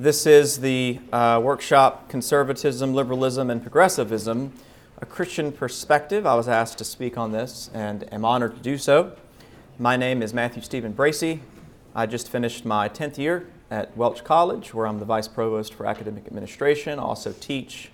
[0.00, 4.50] This is the uh, workshop Conservatism, Liberalism, and Progressivism,
[4.96, 6.24] a Christian perspective.
[6.26, 9.14] I was asked to speak on this and am honored to do so.
[9.78, 11.40] My name is Matthew Stephen Bracey.
[11.94, 15.84] I just finished my 10th year at Welch College, where I'm the Vice Provost for
[15.84, 16.98] Academic Administration.
[16.98, 17.90] I also teach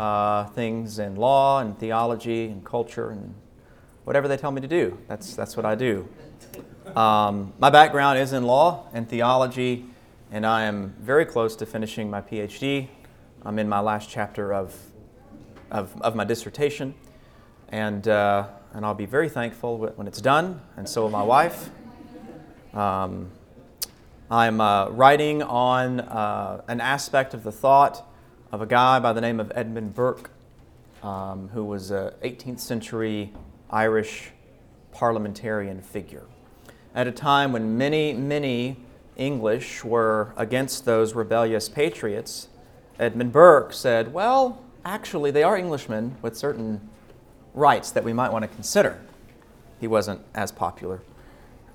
[0.00, 3.32] uh, things in law and theology and culture and
[4.02, 4.98] whatever they tell me to do.
[5.06, 6.08] That's, that's what I do.
[6.96, 9.86] Um, my background is in law and theology,
[10.30, 12.88] and I am very close to finishing my PhD.
[13.44, 14.74] I'm in my last chapter of,
[15.70, 16.94] of, of my dissertation,
[17.70, 21.70] and, uh, and I'll be very thankful when it's done, and so will my wife.
[22.74, 23.30] Um,
[24.30, 28.06] I'm uh, writing on uh, an aspect of the thought
[28.52, 30.30] of a guy by the name of Edmund Burke,
[31.02, 33.32] um, who was an 18th century
[33.70, 34.30] Irish
[34.92, 36.26] parliamentarian figure.
[36.94, 38.76] At a time when many, many
[39.18, 42.48] English were against those rebellious patriots,
[42.98, 46.88] Edmund Burke said, Well, actually, they are Englishmen with certain
[47.52, 49.00] rights that we might want to consider.
[49.80, 51.02] He wasn't as popular,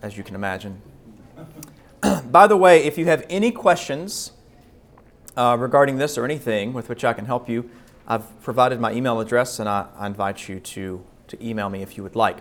[0.02, 0.82] as you can imagine.
[2.32, 4.32] By the way, if you have any questions
[5.36, 7.70] uh, regarding this or anything with which I can help you,
[8.08, 11.96] I've provided my email address and I, I invite you to, to email me if
[11.98, 12.38] you would like.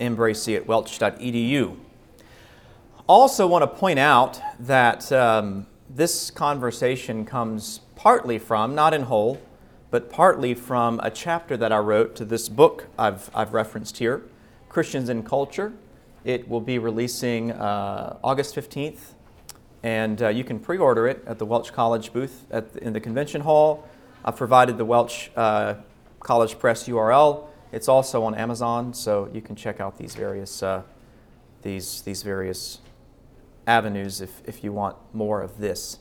[0.00, 1.76] mbracey at welch.edu.
[3.08, 9.40] Also, want to point out that um, this conversation comes partly from, not in whole,
[9.90, 14.22] but partly from a chapter that I wrote to this book I've, I've referenced here,
[14.68, 15.72] Christians in Culture.
[16.24, 19.14] It will be releasing uh, August 15th,
[19.82, 23.00] and uh, you can pre order it at the Welch College booth the, in the
[23.00, 23.84] convention hall.
[24.24, 25.74] I've provided the Welch uh,
[26.20, 27.48] College Press URL.
[27.72, 30.82] It's also on Amazon, so you can check out these various, uh,
[31.62, 32.78] these, these various
[33.66, 35.98] avenues if, if you want more of this.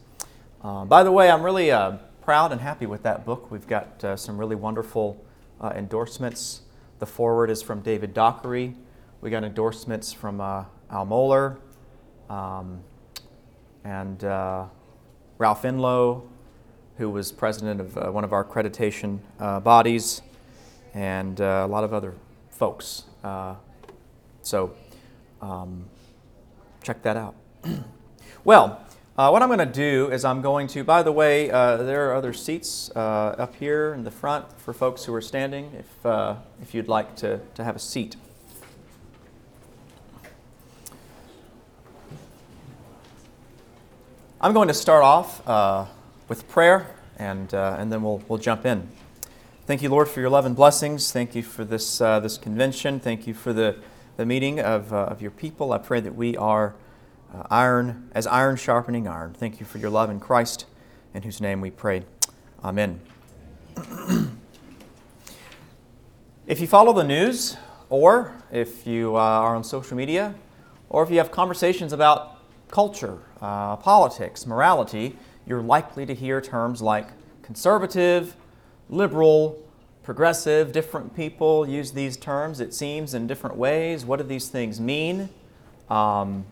[0.63, 3.49] Uh, by the way, I'm really uh, proud and happy with that book.
[3.51, 5.23] We've got uh, some really wonderful
[5.59, 6.61] uh, endorsements.
[6.99, 8.75] The foreword is from David Dockery.
[9.21, 11.57] We got endorsements from uh, Al Mohler
[12.29, 12.81] um,
[13.83, 14.65] and uh,
[15.37, 16.23] Ralph Enlow,
[16.97, 19.19] who was president of one of our accreditation
[19.63, 20.21] bodies,
[20.93, 22.13] and a lot of other
[22.51, 23.05] folks.
[24.43, 24.73] so
[25.41, 25.85] um,
[26.83, 27.40] check that out.
[28.43, 28.85] well,
[29.17, 32.09] uh, what I'm going to do is I'm going to, by the way, uh, there
[32.09, 36.05] are other seats uh, up here in the front for folks who are standing if,
[36.05, 38.15] uh, if you'd like to, to have a seat.
[44.39, 45.85] I'm going to start off uh,
[46.27, 48.87] with prayer and, uh, and then we'll, we'll jump in.
[49.67, 51.11] Thank you, Lord, for your love and blessings.
[51.11, 52.99] Thank you for this, this convention.
[52.99, 53.75] Thank you for the,
[54.17, 55.73] the meeting of, of your people.
[55.73, 56.73] I pray that we are
[57.33, 59.33] uh, iron as iron sharpening iron.
[59.33, 60.65] Thank you for your love in Christ,
[61.13, 62.03] in whose name we pray.
[62.63, 62.99] Amen.
[66.47, 67.57] if you follow the news,
[67.89, 70.35] or if you uh, are on social media,
[70.89, 72.37] or if you have conversations about
[72.69, 77.07] culture, uh, politics, morality, you're likely to hear terms like
[77.41, 78.35] conservative,
[78.89, 79.61] liberal,
[80.03, 80.71] progressive.
[80.71, 84.05] Different people use these terms, it seems, in different ways.
[84.05, 85.29] What do these things mean?
[85.89, 86.45] Um,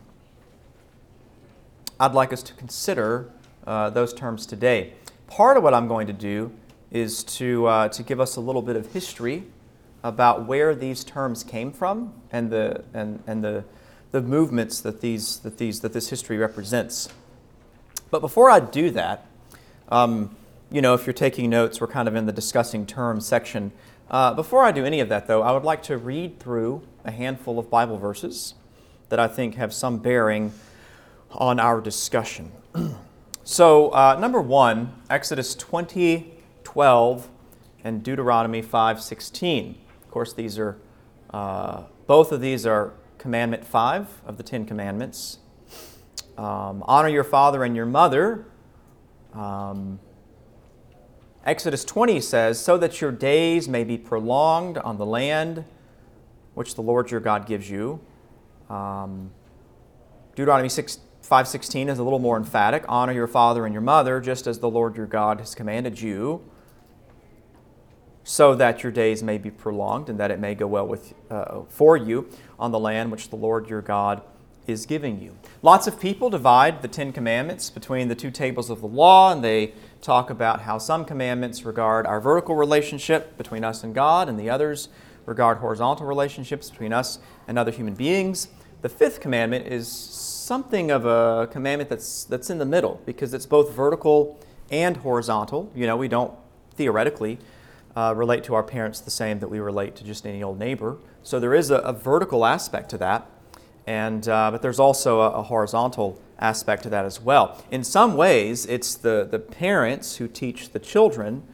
[2.00, 3.30] I'd like us to consider
[3.66, 4.94] uh, those terms today.
[5.26, 6.50] Part of what I'm going to do
[6.90, 9.44] is to, uh, to give us a little bit of history
[10.02, 13.64] about where these terms came from and the, and, and the,
[14.12, 17.10] the movements that, these, that, these, that this history represents.
[18.10, 19.26] But before I do that,
[19.90, 20.34] um,
[20.70, 23.72] you know, if you're taking notes, we're kind of in the discussing terms section.
[24.10, 27.10] Uh, before I do any of that, though, I would like to read through a
[27.10, 28.54] handful of Bible verses
[29.10, 30.54] that I think have some bearing
[31.32, 32.52] on our discussion.
[33.44, 36.32] so, uh, number one, Exodus 20,
[36.64, 37.28] 12,
[37.84, 39.78] and Deuteronomy 5, 16.
[40.02, 40.78] Of course, these are,
[41.32, 45.38] uh, both of these are commandment 5 of the Ten Commandments.
[46.36, 48.46] Um, honor your father and your mother.
[49.34, 50.00] Um,
[51.44, 55.64] Exodus 20 says, so that your days may be prolonged on the land
[56.54, 58.00] which the Lord your God gives you.
[58.68, 59.30] Um,
[60.34, 64.46] Deuteronomy 6, 516 is a little more emphatic honor your father and your mother, just
[64.46, 66.42] as the Lord your God has commanded you,
[68.24, 71.62] so that your days may be prolonged and that it may go well with, uh,
[71.68, 72.28] for you
[72.58, 74.22] on the land which the Lord your God
[74.66, 75.36] is giving you.
[75.62, 79.42] Lots of people divide the Ten Commandments between the two tables of the law, and
[79.42, 84.38] they talk about how some commandments regard our vertical relationship between us and God, and
[84.38, 84.88] the others
[85.26, 88.48] regard horizontal relationships between us and other human beings.
[88.82, 89.88] The fifth commandment is
[90.50, 94.36] something of a commandment that's, that's in the middle because it's both vertical
[94.68, 95.70] and horizontal.
[95.76, 96.34] You know, we don't
[96.74, 97.38] theoretically
[97.94, 100.96] uh, relate to our parents the same that we relate to just any old neighbor.
[101.22, 103.28] So there is a, a vertical aspect to that,
[103.86, 107.64] and, uh, but there's also a, a, horizontal aspect to that as well.
[107.70, 111.44] In some ways, it's the, the parents who teach the children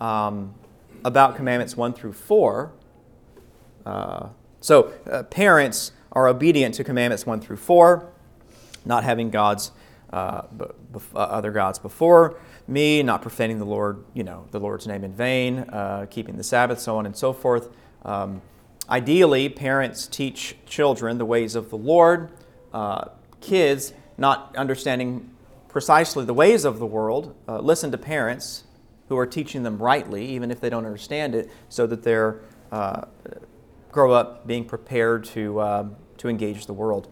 [0.00, 0.54] um,
[1.04, 2.72] about commandments 1 through 4.
[3.84, 4.28] Uh,
[4.62, 8.14] so uh, parents are obedient to commandments 1 through 4,
[8.86, 9.72] not having gods,
[10.12, 12.38] uh, uh, other gods before
[12.68, 16.42] me, not profaning the Lord, you know, the Lord's name in vain, uh, keeping the
[16.42, 17.68] Sabbath, so on and so forth.
[18.04, 18.42] Um,
[18.88, 22.30] ideally, parents teach children the ways of the Lord.
[22.72, 23.08] Uh,
[23.40, 25.30] kids, not understanding
[25.68, 28.64] precisely the ways of the world, uh, listen to parents
[29.08, 32.40] who are teaching them rightly, even if they don't understand it, so that they're
[32.72, 33.02] uh,
[33.92, 37.08] grow up being prepared to to engage the world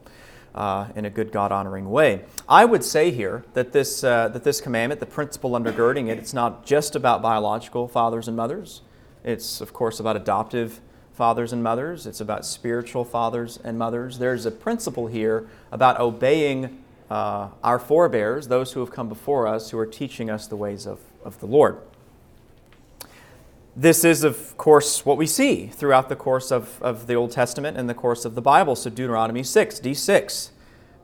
[0.54, 2.24] uh, in a good God honoring way.
[2.48, 6.32] I would say here that this, uh, that this commandment, the principle undergirding it, it's
[6.34, 8.82] not just about biological fathers and mothers.
[9.24, 10.80] It's, of course, about adoptive
[11.12, 12.06] fathers and mothers.
[12.06, 14.18] It's about spiritual fathers and mothers.
[14.18, 19.70] There's a principle here about obeying uh, our forebears, those who have come before us,
[19.70, 21.78] who are teaching us the ways of, of the Lord.
[23.76, 27.76] This is, of course, what we see throughout the course of, of the Old Testament
[27.76, 28.76] and the course of the Bible.
[28.76, 30.50] So, Deuteronomy 6, D6,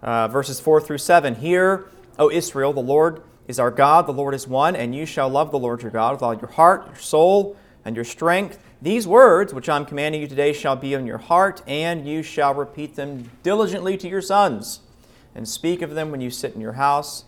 [0.02, 1.34] uh, verses 4 through 7.
[1.34, 1.86] Hear,
[2.16, 5.50] O Israel, the Lord is our God, the Lord is one, and you shall love
[5.50, 8.62] the Lord your God with all your heart, your soul, and your strength.
[8.80, 12.54] These words, which I'm commanding you today, shall be in your heart, and you shall
[12.54, 14.78] repeat them diligently to your sons,
[15.34, 17.24] and speak of them when you sit in your house,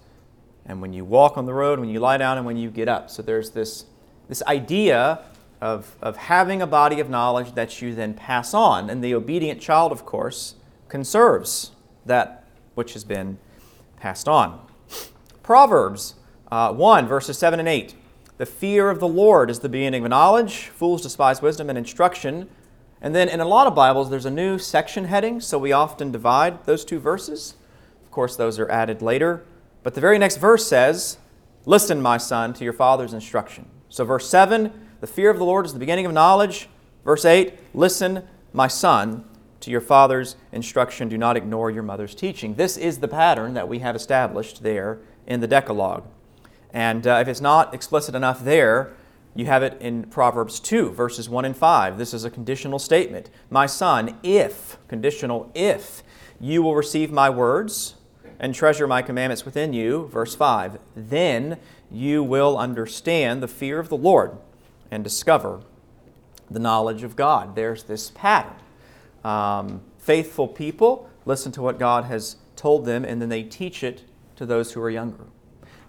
[0.65, 2.87] and when you walk on the road, when you lie down, and when you get
[2.87, 3.11] up.
[3.11, 3.87] So, there's this,
[4.29, 5.25] this idea
[5.63, 8.91] of, of having a body of knowledge that you then pass on.
[8.91, 10.57] And the obedient child, of course,
[10.89, 11.71] conserves
[12.05, 12.45] that
[12.75, 13.39] which has been
[13.97, 14.67] passed on.
[15.45, 16.17] Proverbs
[16.51, 17.95] uh, 1, verses 7 and 8.
[18.39, 20.65] The fear of the Lord is the beginning of knowledge.
[20.67, 22.49] Fools despise wisdom and instruction.
[23.01, 26.11] And then in a lot of Bibles, there's a new section heading, so we often
[26.11, 27.55] divide those two verses.
[28.03, 29.45] Of course, those are added later.
[29.85, 31.19] But the very next verse says,
[31.67, 33.69] Listen, my son, to your father's instruction.
[33.89, 34.73] So, verse 7
[35.03, 36.69] the fear of the Lord is the beginning of knowledge.
[37.05, 38.23] Verse 8 Listen,
[38.53, 39.25] my son,
[39.59, 41.09] to your father's instruction.
[41.09, 42.55] Do not ignore your mother's teaching.
[42.55, 46.07] This is the pattern that we have established there in the Decalogue.
[46.73, 48.93] And uh, if it's not explicit enough there,
[49.35, 51.99] you have it in Proverbs 2, verses 1 and 5.
[51.99, 53.29] This is a conditional statement.
[53.51, 56.05] My son, if, conditional, if
[56.41, 57.97] you will receive my words
[58.39, 61.59] and treasure my commandments within you, verse 5, then
[61.91, 64.39] you will understand the fear of the Lord
[64.93, 65.63] and discover
[66.51, 67.57] the knowledge of God.
[67.57, 68.55] There's this pattern.
[69.25, 74.05] Um, faithful people listen to what God has told them and then they teach it
[74.37, 75.25] to those who are younger.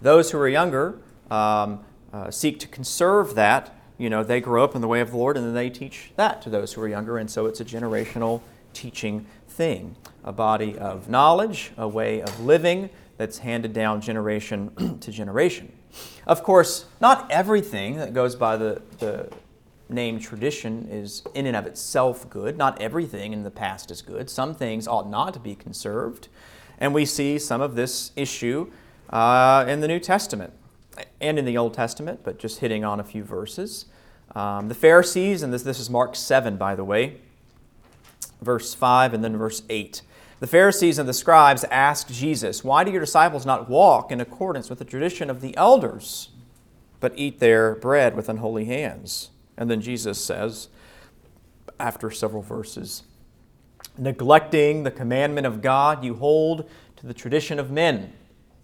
[0.02, 1.82] Those who are younger um,
[2.14, 3.76] uh, seek to conserve that.
[3.98, 6.12] You know, they grow up in the way of the Lord and then they teach
[6.16, 7.18] that to those who are younger.
[7.18, 8.42] And so it's a generational
[8.72, 15.12] teaching thing a body of knowledge, a way of living that's handed down generation to
[15.12, 15.72] generation.
[16.26, 19.30] Of course, not everything that goes by the, the
[19.90, 22.58] name tradition is in and of itself good.
[22.58, 24.30] Not everything in the past is good.
[24.30, 26.30] Some things ought not to be conserved.
[26.80, 28.72] And we see some of this issue
[29.10, 30.54] uh, in the New Testament
[31.22, 33.86] and in the Old Testament, but just hitting on a few verses.
[34.36, 37.20] Um, the Pharisees, and this, this is Mark 7, by the way,
[38.42, 40.02] verse 5 and then verse 8.
[40.44, 44.70] The Pharisees and the scribes asked Jesus, Why do your disciples not walk in accordance
[44.70, 46.32] with the tradition of the elders,
[47.00, 49.30] but eat their bread with unholy hands?
[49.56, 50.68] And then Jesus says,
[51.80, 53.04] after several verses,
[53.98, 58.12] Neglecting the commandment of God, you hold to the tradition of men.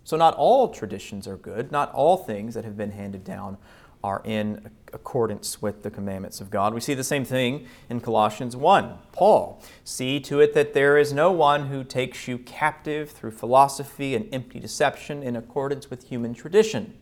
[0.04, 3.58] So, not all traditions are good, not all things that have been handed down
[4.04, 6.74] are in accordance with the commandments of God.
[6.74, 8.98] We see the same thing in Colossians 1.
[9.12, 14.16] Paul, see to it that there is no one who takes you captive through philosophy
[14.16, 16.96] and empty deception in accordance with human tradition,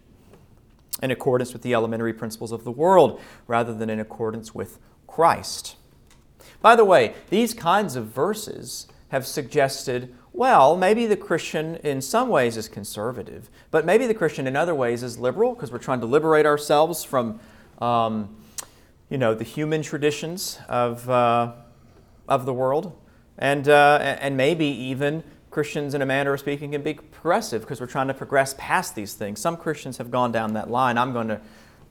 [1.01, 5.75] in accordance with the elementary principles of the world, rather than in accordance with Christ.
[6.61, 12.29] By the way, these kinds of verses have suggested well, maybe the Christian in some
[12.29, 15.99] ways is conservative, but maybe the Christian in other ways is liberal because we're trying
[16.01, 17.39] to liberate ourselves from,
[17.81, 18.35] um,
[19.09, 21.53] you know, the human traditions of, uh,
[22.29, 22.95] of the world.
[23.39, 27.81] And, uh, and maybe even Christians, in a manner of speaking, can be progressive because
[27.81, 29.39] we're trying to progress past these things.
[29.39, 30.99] Some Christians have gone down that line.
[30.99, 31.41] I'm going to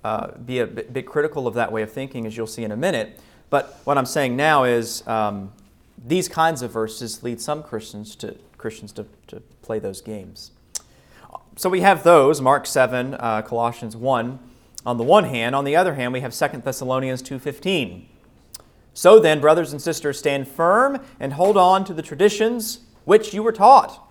[0.04, 2.76] uh, be a bit, critical of that way of thinking, as you'll see in a
[2.76, 3.18] minute.
[3.50, 5.50] But what I'm saying now is um,
[6.04, 10.50] these kinds of verses lead some Christians to Christians to, to play those games.
[11.56, 14.38] So we have those, Mark 7, uh, Colossians 1,
[14.84, 15.54] on the one hand.
[15.54, 18.06] On the other hand, we have 2 Thessalonians 2.15.
[18.92, 23.42] So then, brothers and sisters, stand firm and hold on to the traditions which you
[23.42, 24.06] were taught,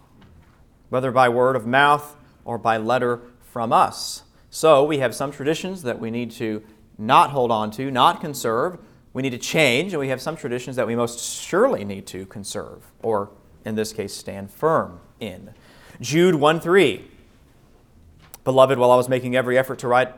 [0.90, 4.24] whether by word of mouth or by letter from us.
[4.50, 6.64] So we have some traditions that we need to
[6.98, 8.80] not hold on to, not conserve.
[9.16, 12.26] We need to change, and we have some traditions that we most surely need to
[12.26, 13.30] conserve, or
[13.64, 15.54] in this case, stand firm in.
[16.02, 17.10] Jude 1 3.
[18.44, 20.14] Beloved, while I was making every effort to write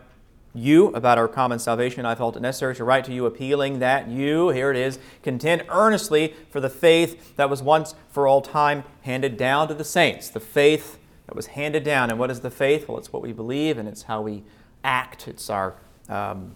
[0.56, 4.08] you about our common salvation, I felt it necessary to write to you, appealing that
[4.08, 8.84] you, here it is, contend earnestly for the faith that was once for all time
[9.04, 10.28] handed down to the saints.
[10.28, 12.10] The faith that was handed down.
[12.10, 12.88] And what is the faith?
[12.88, 14.44] Well, it's what we believe and it's how we
[14.84, 15.76] act, it's our
[16.10, 16.56] um,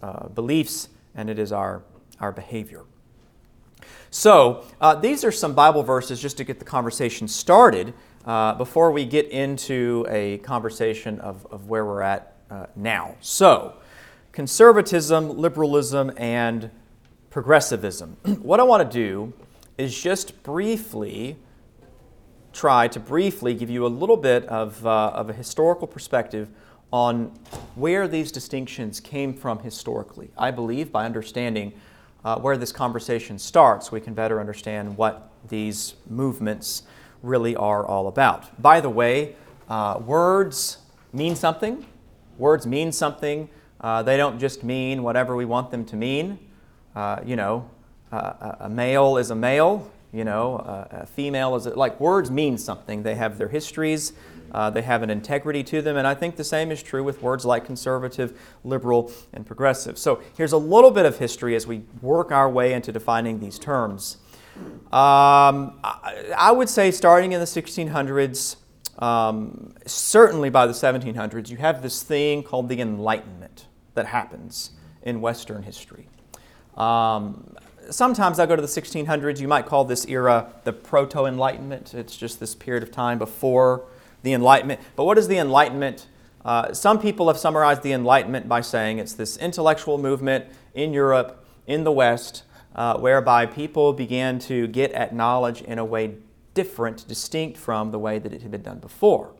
[0.00, 1.82] uh, beliefs, and it is our,
[2.20, 2.84] our behavior.
[4.10, 8.90] So, uh, these are some Bible verses just to get the conversation started uh, before
[8.90, 13.16] we get into a conversation of, of where we're at uh, now.
[13.20, 13.74] So,
[14.32, 16.70] conservatism, liberalism, and
[17.30, 18.16] progressivism.
[18.42, 19.32] what I want to do
[19.78, 21.36] is just briefly
[22.52, 26.50] try to briefly give you a little bit of, uh, of a historical perspective
[26.92, 27.26] on
[27.74, 30.30] where these distinctions came from historically.
[30.36, 31.72] I believe by understanding
[32.24, 36.82] uh, where this conversation starts, we can better understand what these movements
[37.22, 38.60] really are all about.
[38.60, 39.36] By the way,
[39.68, 40.78] uh, words
[41.12, 41.86] mean something.
[42.38, 43.48] Words mean something.
[43.80, 46.38] Uh, they don't just mean whatever we want them to mean.
[46.94, 47.70] Uh, you know,
[48.12, 49.90] uh, a male is a male.
[50.12, 53.02] You know, uh, a female is like words mean something.
[53.02, 54.12] They have their histories.
[54.52, 57.22] Uh, they have an integrity to them, and I think the same is true with
[57.22, 59.96] words like conservative, liberal, and progressive.
[59.96, 63.58] So here's a little bit of history as we work our way into defining these
[63.58, 64.16] terms.
[64.92, 68.56] Um, I would say starting in the 1600s,
[68.98, 75.20] um, certainly by the 1700s, you have this thing called the Enlightenment that happens in
[75.20, 76.08] Western history.
[76.76, 77.56] Um,
[77.90, 79.40] sometimes I go to the 1600s.
[79.40, 81.94] You might call this era the Proto Enlightenment.
[81.94, 83.84] It's just this period of time before
[84.22, 84.80] the Enlightenment.
[84.96, 86.06] But what is the Enlightenment?
[86.44, 91.44] Uh, some people have summarized the Enlightenment by saying it's this intellectual movement in Europe,
[91.66, 92.44] in the West,
[92.74, 96.14] uh, whereby people began to get at knowledge in a way
[96.54, 99.34] different, distinct from the way that it had been done before.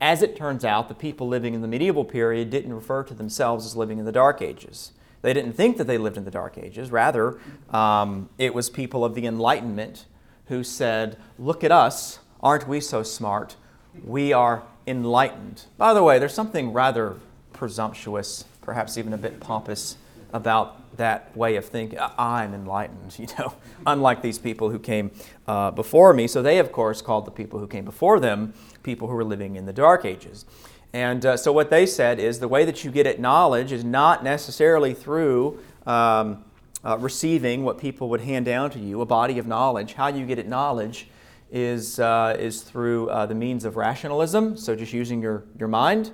[0.00, 3.66] As it turns out, the people living in the medieval period didn't refer to themselves
[3.66, 4.92] as living in the Dark Ages.
[5.22, 6.90] They didn't think that they lived in the Dark Ages.
[6.90, 7.38] Rather,
[7.70, 10.04] um, it was people of the Enlightenment
[10.46, 13.56] who said, Look at us, aren't we so smart?
[14.04, 15.64] We are enlightened.
[15.76, 17.16] By the way, there's something rather
[17.52, 19.96] presumptuous, perhaps even a bit pompous,
[20.32, 21.98] about that way of thinking.
[22.18, 23.54] I'm enlightened, you know,
[23.86, 25.10] unlike these people who came
[25.46, 26.26] uh, before me.
[26.26, 29.56] So they, of course, called the people who came before them people who were living
[29.56, 30.44] in the Dark Ages.
[30.92, 33.84] And uh, so what they said is the way that you get at knowledge is
[33.84, 36.44] not necessarily through um,
[36.84, 39.94] uh, receiving what people would hand down to you, a body of knowledge.
[39.94, 41.08] How you get at knowledge
[41.50, 46.10] is, uh, is through uh, the means of rationalism, so just using your, your mind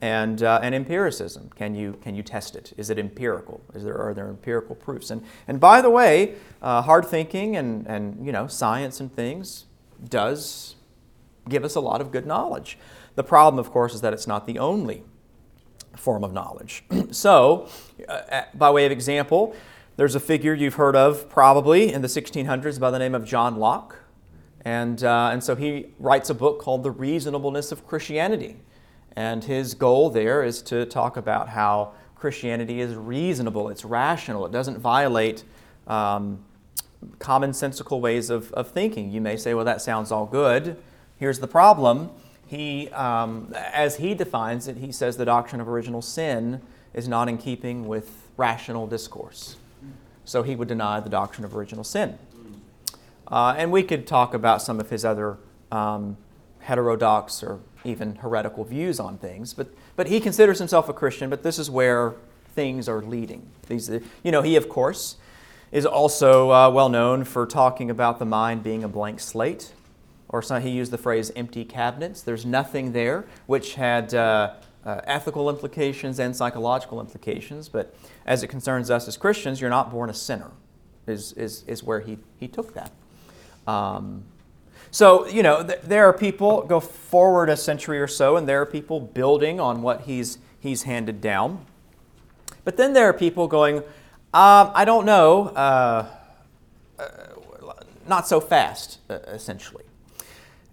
[0.00, 1.50] and, uh, and empiricism.
[1.56, 2.72] Can you, can you test it?
[2.76, 3.60] Is it empirical?
[3.74, 5.10] Is there, are there empirical proofs?
[5.10, 9.66] And, and by the way, uh, hard thinking and, and you know, science and things
[10.08, 10.76] does
[11.48, 12.78] give us a lot of good knowledge.
[13.20, 15.04] The problem, of course, is that it's not the only
[15.94, 16.84] form of knowledge.
[17.10, 17.68] so,
[18.08, 19.54] uh, by way of example,
[19.96, 23.56] there's a figure you've heard of probably in the 1600s by the name of John
[23.56, 23.98] Locke.
[24.64, 28.56] And, uh, and so he writes a book called The Reasonableness of Christianity.
[29.14, 34.52] And his goal there is to talk about how Christianity is reasonable, it's rational, it
[34.52, 35.44] doesn't violate
[35.86, 36.42] um,
[37.18, 39.10] commonsensical ways of, of thinking.
[39.10, 40.78] You may say, well, that sounds all good.
[41.18, 42.08] Here's the problem.
[42.50, 46.60] He, um, as he defines it, he says the doctrine of original sin
[46.92, 49.54] is not in keeping with rational discourse.
[50.24, 52.18] So he would deny the doctrine of original sin.
[53.28, 55.38] Uh, and we could talk about some of his other
[55.70, 56.16] um,
[56.58, 59.54] heterodox or even heretical views on things.
[59.54, 62.14] But, but he considers himself a Christian, but this is where
[62.56, 63.48] things are leading.
[63.68, 63.88] These,
[64.24, 65.18] you know, he, of course,
[65.70, 69.72] is also uh, well known for talking about the mind being a blank slate,
[70.30, 72.22] or some, he used the phrase empty cabinets.
[72.22, 77.68] There's nothing there, which had uh, uh, ethical implications and psychological implications.
[77.68, 77.94] But
[78.26, 80.52] as it concerns us as Christians, you're not born a sinner,
[81.06, 82.92] is, is, is where he, he took that.
[83.66, 84.24] Um,
[84.92, 88.60] so, you know, th- there are people, go forward a century or so, and there
[88.60, 91.66] are people building on what he's, he's handed down.
[92.64, 93.78] But then there are people going,
[94.32, 95.48] um, I don't know.
[95.48, 96.06] Uh,
[96.98, 97.04] uh,
[98.06, 99.84] not so fast, essentially.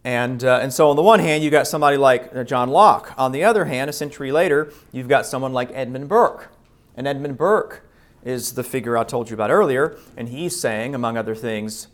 [0.07, 3.13] And, uh, and so, on the one hand, you've got somebody like uh, John Locke.
[3.17, 6.49] On the other hand, a century later, you've got someone like Edmund Burke.
[6.95, 7.85] And Edmund Burke
[8.23, 11.89] is the figure I told you about earlier, and he's saying, among other things,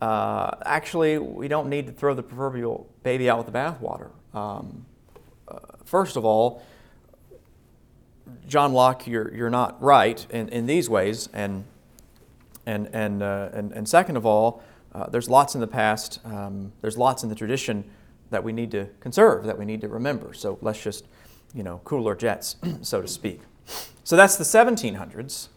[0.00, 4.10] uh, actually, we don't need to throw the proverbial baby out with the bathwater.
[4.32, 4.86] Um,
[5.48, 6.62] uh, first of all,
[8.46, 11.28] John Locke, you're, you're not right in, in these ways.
[11.32, 11.64] And,
[12.64, 16.72] and, and, uh, and, and second of all, uh, there's lots in the past, um,
[16.80, 17.84] there's lots in the tradition
[18.30, 20.32] that we need to conserve, that we need to remember.
[20.32, 21.06] So let's just,
[21.54, 23.40] you know, cool our jets, so to speak.
[24.04, 25.48] So that's the 1700s.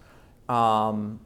[0.54, 1.20] Um,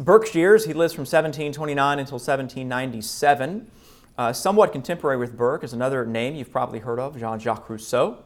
[0.00, 3.70] Burke's years, he lives from 1729 until 1797.
[4.16, 8.22] Uh, somewhat contemporary with Burke is another name you've probably heard of, Jean Jacques Rousseau.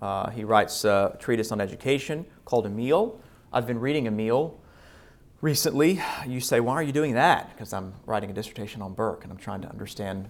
[0.00, 3.20] Uh, he writes a treatise on education called Emile.
[3.52, 4.58] I've been reading Emile
[5.40, 6.00] recently.
[6.26, 7.50] You say, why are you doing that?
[7.50, 10.28] Because I'm writing a dissertation on Burke and I'm trying to understand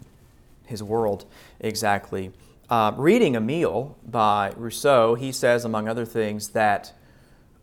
[0.67, 1.25] his world
[1.61, 2.33] exactly.
[2.69, 6.93] Uh, reading Emile by Rousseau, he says, among other things, that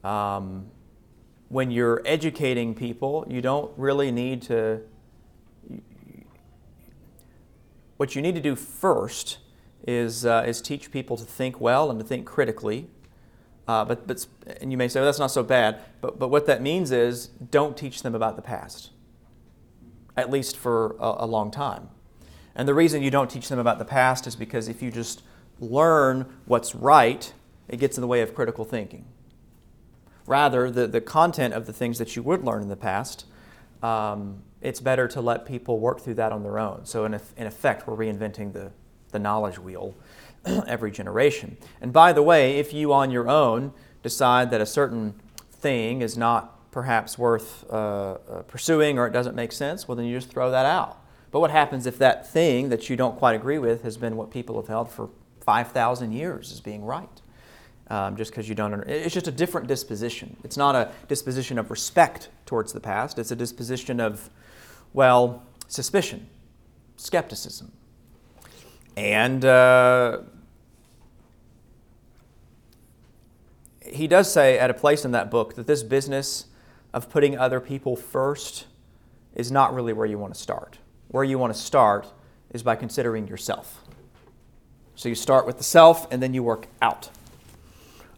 [0.04, 0.66] um,
[1.50, 4.82] when you're educating people, you don't really need to.
[7.98, 9.38] What you need to do first
[9.88, 12.88] is, uh, is teach people to think well and to think critically.
[13.68, 14.26] Uh, but, but,
[14.62, 15.82] and you may say, well, that's not so bad.
[16.02, 18.92] But, but what that means is don't teach them about the past,
[20.16, 21.90] at least for a, a long time.
[22.56, 25.24] And the reason you don't teach them about the past is because if you just
[25.60, 27.34] learn what's right,
[27.68, 29.06] it gets in the way of critical thinking.
[30.28, 33.26] Rather, the, the content of the things that you would learn in the past,
[33.84, 36.86] um, it's better to let people work through that on their own.
[36.86, 38.72] So, in, in effect, we're reinventing the,
[39.12, 39.94] the knowledge wheel
[40.68, 41.58] every generation.
[41.82, 43.74] And by the way, if you on your own
[44.04, 45.16] decide that a certain
[45.52, 50.06] thing is not perhaps worth uh, uh, pursuing or it doesn't make sense, well, then
[50.06, 51.02] you just throw that out.
[51.32, 54.32] But what happens if that thing that you don't quite agree with has been what
[54.32, 55.10] people have held for
[55.42, 57.22] 5,000 years as being right?
[57.90, 58.74] um, just because you don't.
[58.88, 60.38] It's just a different disposition.
[60.44, 63.20] It's not a disposition of respect towards the past.
[63.20, 64.30] It's a disposition of,
[64.94, 66.28] well, suspicion,
[66.98, 67.72] skepticism,
[68.98, 70.22] and uh,
[73.92, 76.46] he does say at a place in that book that this business
[76.94, 78.66] of putting other people first
[79.36, 80.80] is not really where you want to start.
[81.10, 82.12] Where you want to start
[82.52, 83.82] is by considering yourself.
[84.96, 87.10] So you start with the self and then you work out.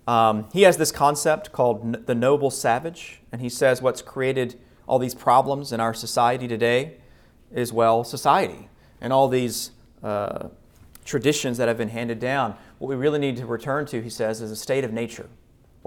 [0.08, 4.99] Um, he has this concept called the noble savage, and he says what's created all
[4.99, 6.93] these problems in our society today
[7.51, 8.69] is, well, society
[9.01, 9.71] and all these
[10.03, 10.47] uh,
[11.03, 12.56] traditions that have been handed down.
[12.77, 15.27] What we really need to return to, he says, is a state of nature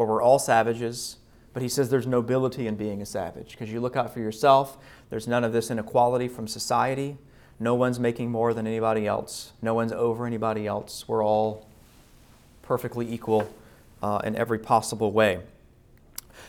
[0.00, 1.18] where we're all savages,
[1.52, 4.78] but he says there's nobility in being a savage because you look out for yourself.
[5.10, 7.18] There's none of this inequality from society.
[7.58, 9.52] No one's making more than anybody else.
[9.60, 11.06] No one's over anybody else.
[11.06, 11.68] We're all
[12.62, 13.52] perfectly equal
[14.02, 15.40] uh, in every possible way.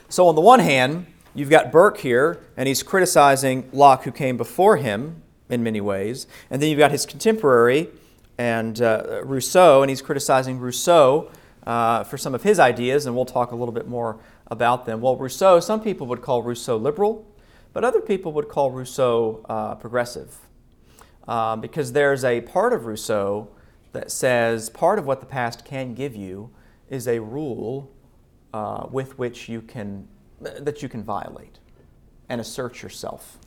[0.07, 4.37] So, on the one hand, you've got Burke here, and he's criticizing Locke, who came
[4.37, 6.25] before him in many ways.
[6.49, 7.89] And then you've got his contemporary
[8.37, 11.29] and uh, Rousseau, and he's criticizing Rousseau
[11.65, 15.01] uh, for some of his ideas, and we'll talk a little bit more about them.
[15.01, 17.25] Well, Rousseau, some people would call Rousseau liberal,
[17.73, 20.37] but other people would call Rousseau uh, progressive.
[21.27, 23.49] Um, because there's a part of Rousseau
[23.93, 26.49] that says part of what the past can give you
[26.89, 27.91] is a rule
[28.53, 30.07] uh, with which you can
[30.39, 31.59] that you can violate
[32.27, 33.37] and assert yourself.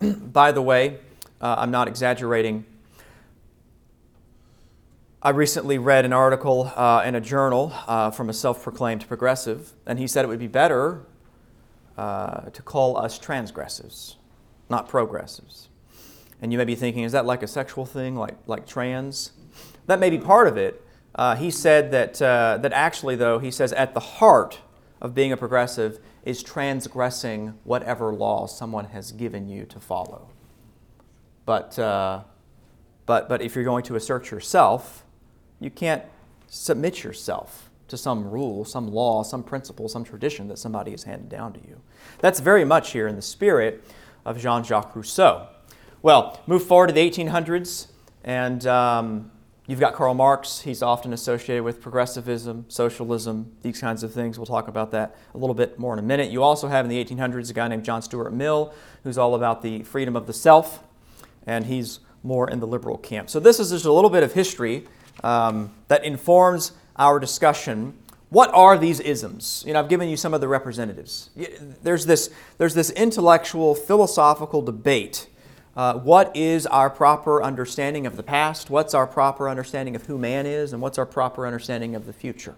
[0.00, 0.98] By the way,
[1.40, 2.64] uh, I'm not exaggerating.
[5.26, 9.72] I recently read an article uh, in a journal uh, from a self proclaimed progressive,
[9.86, 11.06] and he said it would be better
[11.96, 14.16] uh, to call us transgressives,
[14.68, 15.70] not progressives.
[16.42, 19.32] And you may be thinking, is that like a sexual thing, like, like trans?
[19.86, 20.86] That may be part of it.
[21.14, 24.58] Uh, he said that, uh, that actually, though, he says at the heart
[25.00, 30.28] of being a progressive is transgressing whatever law someone has given you to follow.
[31.46, 32.24] But, uh,
[33.06, 35.03] but, but if you're going to assert yourself,
[35.64, 36.02] you can't
[36.48, 41.28] submit yourself to some rule, some law, some principle, some tradition that somebody has handed
[41.28, 41.80] down to you.
[42.20, 43.84] That's very much here in the spirit
[44.24, 45.48] of Jean Jacques Rousseau.
[46.02, 47.88] Well, move forward to the 1800s,
[48.22, 49.30] and um,
[49.66, 50.60] You've got Karl Marx.
[50.60, 54.38] He's often associated with progressivism, socialism, these kinds of things.
[54.38, 56.30] We'll talk about that a little bit more in a minute.
[56.30, 58.74] You also have in the 1800s a guy named John Stuart Mill,
[59.04, 60.84] who's all about the freedom of the self,
[61.46, 63.30] and he's more in the liberal camp.
[63.30, 64.84] So, this is just a little bit of history
[65.22, 67.94] um, that informs our discussion.
[68.30, 69.62] what are these isms?
[69.66, 71.30] You know, I've given you some of the representatives.
[71.82, 75.28] There's this, there's this intellectual, philosophical debate.
[75.76, 78.70] Uh, what is our proper understanding of the past?
[78.70, 80.72] What's our proper understanding of who man is?
[80.72, 82.54] And what's our proper understanding of the future?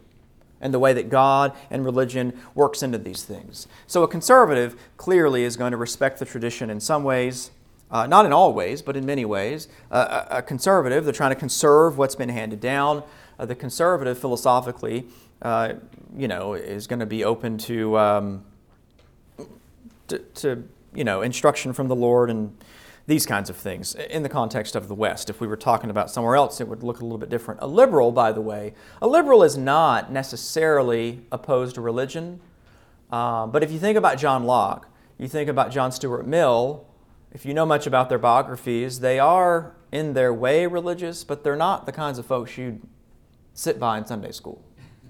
[0.60, 3.66] And the way that God and religion works into these things.
[3.86, 7.50] So, a conservative clearly is going to respect the tradition in some ways,
[7.90, 9.68] uh, not in all ways, but in many ways.
[9.90, 13.02] Uh, a, conservative, they're trying to conserve what's been handed down.
[13.38, 15.06] Uh, the conservative, philosophically,
[15.42, 15.74] uh,
[16.16, 18.44] you know, is going to be open to, um,
[20.08, 22.56] to, to, you know, instruction from the Lord and
[23.06, 25.30] these kinds of things in the context of the West.
[25.30, 27.60] If we were talking about somewhere else, it would look a little bit different.
[27.62, 32.40] A liberal, by the way, a liberal is not necessarily opposed to religion.
[33.10, 36.84] Uh, but if you think about John Locke, you think about John Stuart Mill,
[37.32, 41.56] if you know much about their biographies, they are in their way religious, but they're
[41.56, 42.80] not the kinds of folks you'd
[43.54, 44.62] sit by in Sunday school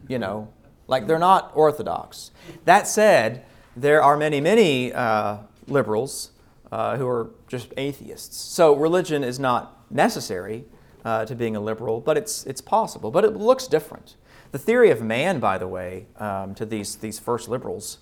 [0.09, 0.49] you know,
[0.87, 2.31] like they're not orthodox.
[2.65, 3.45] That said,
[3.77, 6.31] there are many, many uh, liberals
[6.71, 8.37] uh, who are just atheists.
[8.37, 10.65] So religion is not necessary
[11.05, 13.11] uh, to being a liberal, but it's, it's possible.
[13.11, 14.17] But it looks different.
[14.53, 17.99] The theory of man, by the way, um, to these, these first liberals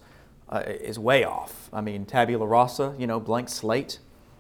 [0.48, 1.68] uh, is way off.
[1.72, 3.98] I mean, tabula rasa, you know, blank slate.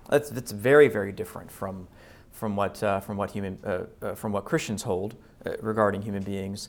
[0.08, 1.88] That's, that's very, very different from,
[2.32, 5.14] from, what, uh, from, what human, uh, from what Christians hold
[5.60, 6.68] regarding human beings.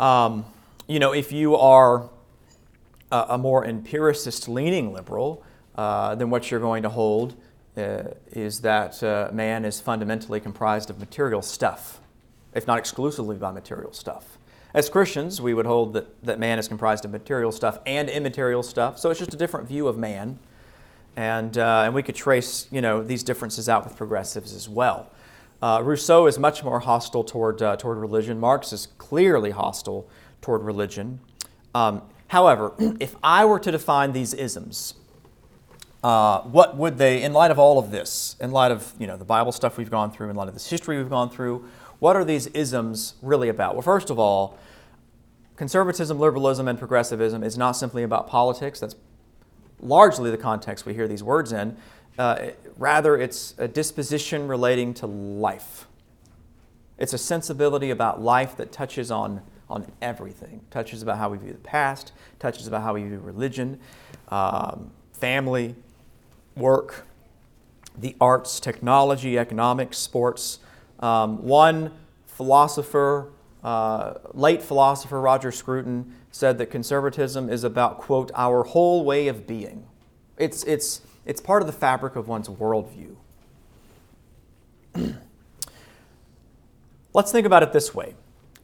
[0.00, 0.44] Um,
[0.86, 2.08] you know, if you are
[3.10, 5.42] a, a more empiricist leaning liberal,
[5.76, 7.34] uh, then what you're going to hold
[7.76, 12.00] uh, is that uh, man is fundamentally comprised of material stuff,
[12.54, 14.38] if not exclusively by material stuff.
[14.72, 18.62] As Christians, we would hold that, that man is comprised of material stuff and immaterial
[18.62, 20.38] stuff, so it's just a different view of man.
[21.16, 25.10] And, uh, and we could trace you know, these differences out with progressives as well.
[25.62, 28.38] Uh, Rousseau is much more hostile toward, uh, toward religion.
[28.38, 30.08] Marx is clearly hostile
[30.40, 31.20] toward religion.
[31.74, 34.94] Um, however, if I were to define these isms,
[36.02, 39.16] uh, what would they, in light of all of this, in light of you know,
[39.16, 41.66] the Bible stuff we've gone through, in light of this history we've gone through,
[41.98, 43.74] what are these isms really about?
[43.74, 44.58] Well, first of all,
[45.56, 48.80] conservatism, liberalism, and progressivism is not simply about politics.
[48.80, 48.96] That's
[49.80, 51.76] largely the context we hear these words in.
[52.18, 55.86] Uh, rather, it's a disposition relating to life.
[56.98, 60.60] It's a sensibility about life that touches on, on everything.
[60.70, 63.80] Touches about how we view the past, touches about how we view religion,
[64.28, 65.74] um, family,
[66.56, 67.04] work,
[67.98, 70.60] the arts, technology, economics, sports.
[71.00, 71.92] Um, one
[72.26, 73.30] philosopher,
[73.62, 79.46] uh, late philosopher Roger Scruton, said that conservatism is about, quote, our whole way of
[79.46, 79.86] being.
[80.36, 83.14] It's, it's, it's part of the fabric of one's worldview.
[87.14, 88.16] Let's think about it this way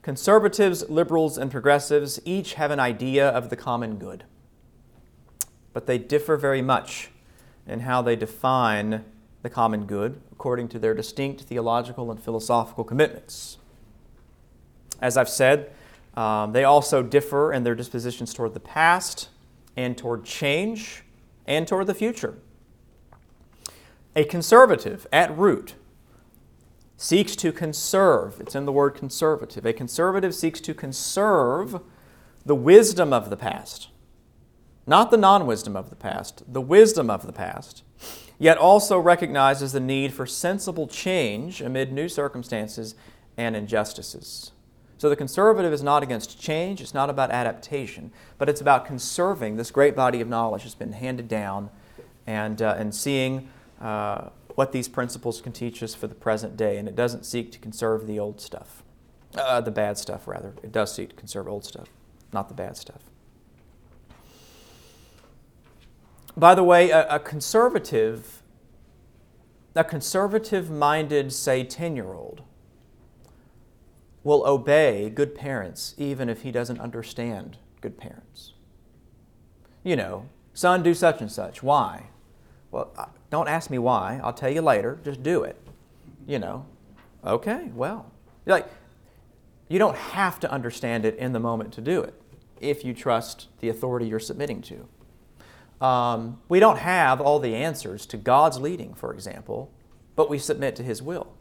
[0.03, 4.25] conservatives, liberals, and progressives each have an idea of the common good,
[5.73, 7.11] but they differ very much
[7.69, 9.05] in how they define
[9.43, 13.59] the common good according to their distinct theological and philosophical commitments.
[15.01, 15.73] As I've said,
[16.15, 19.29] um, they also differ in their dispositions toward the past
[19.77, 21.05] and toward change
[21.47, 22.39] and toward the future.
[24.17, 25.75] A conservative, at root,
[26.97, 28.41] seeks to conserve.
[28.41, 29.65] It's in the word conservative.
[29.65, 31.81] A conservative seeks to conserve
[32.45, 33.89] the wisdom of the past,
[34.87, 37.85] not the non wisdom of the past, the wisdom of the past,
[38.39, 42.95] yet also recognizes the need for sensible change amid new circumstances
[43.37, 44.53] and injustices.
[45.01, 49.57] So the conservative is not against change, it's not about adaptation, but it's about conserving
[49.57, 51.71] this great body of knowledge that's been handed down
[52.27, 53.49] and, uh, and seeing
[53.81, 57.51] uh, what these principles can teach us for the present day, and it doesn't seek
[57.53, 58.83] to conserve the old stuff,
[59.37, 60.53] uh, the bad stuff, rather.
[60.63, 61.89] It does seek to conserve old stuff,
[62.31, 63.01] not the bad stuff.
[66.37, 68.43] By the way, a, a conservative,
[69.75, 72.43] a conservative minded, say, 10 year old,
[74.23, 78.53] will obey good parents even if he doesn't understand good parents.
[79.83, 81.63] You know, son, do such and such.
[81.63, 82.09] Why?
[82.71, 82.93] Well,
[83.31, 84.21] don't ask me why.
[84.23, 84.99] I'll tell you later.
[85.05, 85.57] Just do it.
[86.27, 86.67] You know,
[87.25, 88.13] okay, well.
[88.47, 88.69] Like,
[89.69, 92.15] you don't have to understand it in the moment to do it
[92.61, 95.85] if you trust the authority you're submitting to.
[95.85, 99.71] Um, we don't have all the answers to God's leading, for example,
[100.15, 101.33] but we submit to His will.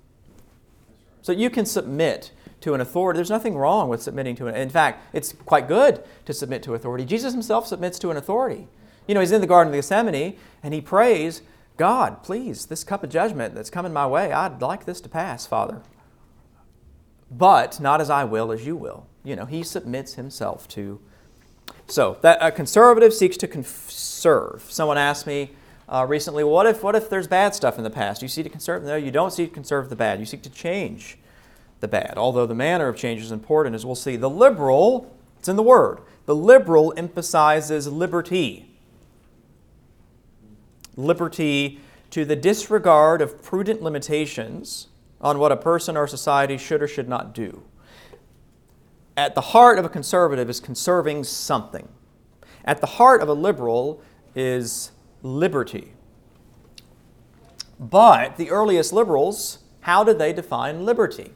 [1.21, 3.17] So you can submit to an authority.
[3.17, 4.55] There's nothing wrong with submitting to an.
[4.55, 7.05] In fact, it's quite good to submit to authority.
[7.05, 8.67] Jesus Himself submits to an authority.
[9.07, 11.41] You know, he's in the Garden of Gethsemane and he prays,
[11.77, 15.47] God, please, this cup of judgment that's coming my way, I'd like this to pass,
[15.47, 15.81] Father.
[17.31, 19.07] but not as I will, as you will.
[19.23, 20.99] You know, he submits himself to.
[21.87, 24.65] So that a conservative seeks to conserve.
[24.69, 25.51] Someone asked me
[25.87, 28.21] uh, recently, what if what if there's bad stuff in the past?
[28.21, 28.83] You seek to conserve.
[28.83, 30.19] No, you don't seek to conserve the bad.
[30.19, 31.17] You seek to change
[31.79, 32.13] the bad.
[32.17, 34.15] Although the manner of change is important, as we'll see.
[34.15, 35.99] The liberal, it's in the word.
[36.25, 38.69] The liberal emphasizes liberty.
[40.95, 41.79] Liberty
[42.11, 44.87] to the disregard of prudent limitations
[45.21, 47.63] on what a person or society should or should not do.
[49.15, 51.87] At the heart of a conservative is conserving something.
[52.63, 54.01] At the heart of a liberal
[54.35, 54.91] is
[55.23, 55.93] liberty.
[57.79, 61.31] But the earliest liberals, how did they define liberty?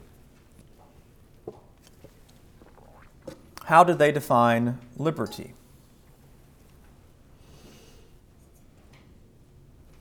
[3.64, 5.54] How did they define liberty?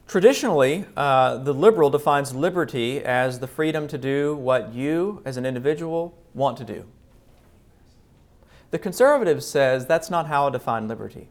[0.06, 5.46] Traditionally, uh, the liberal defines liberty as the freedom to do what you, as an
[5.46, 6.86] individual, want to do.
[8.70, 11.30] The conservative says that's not how I define liberty.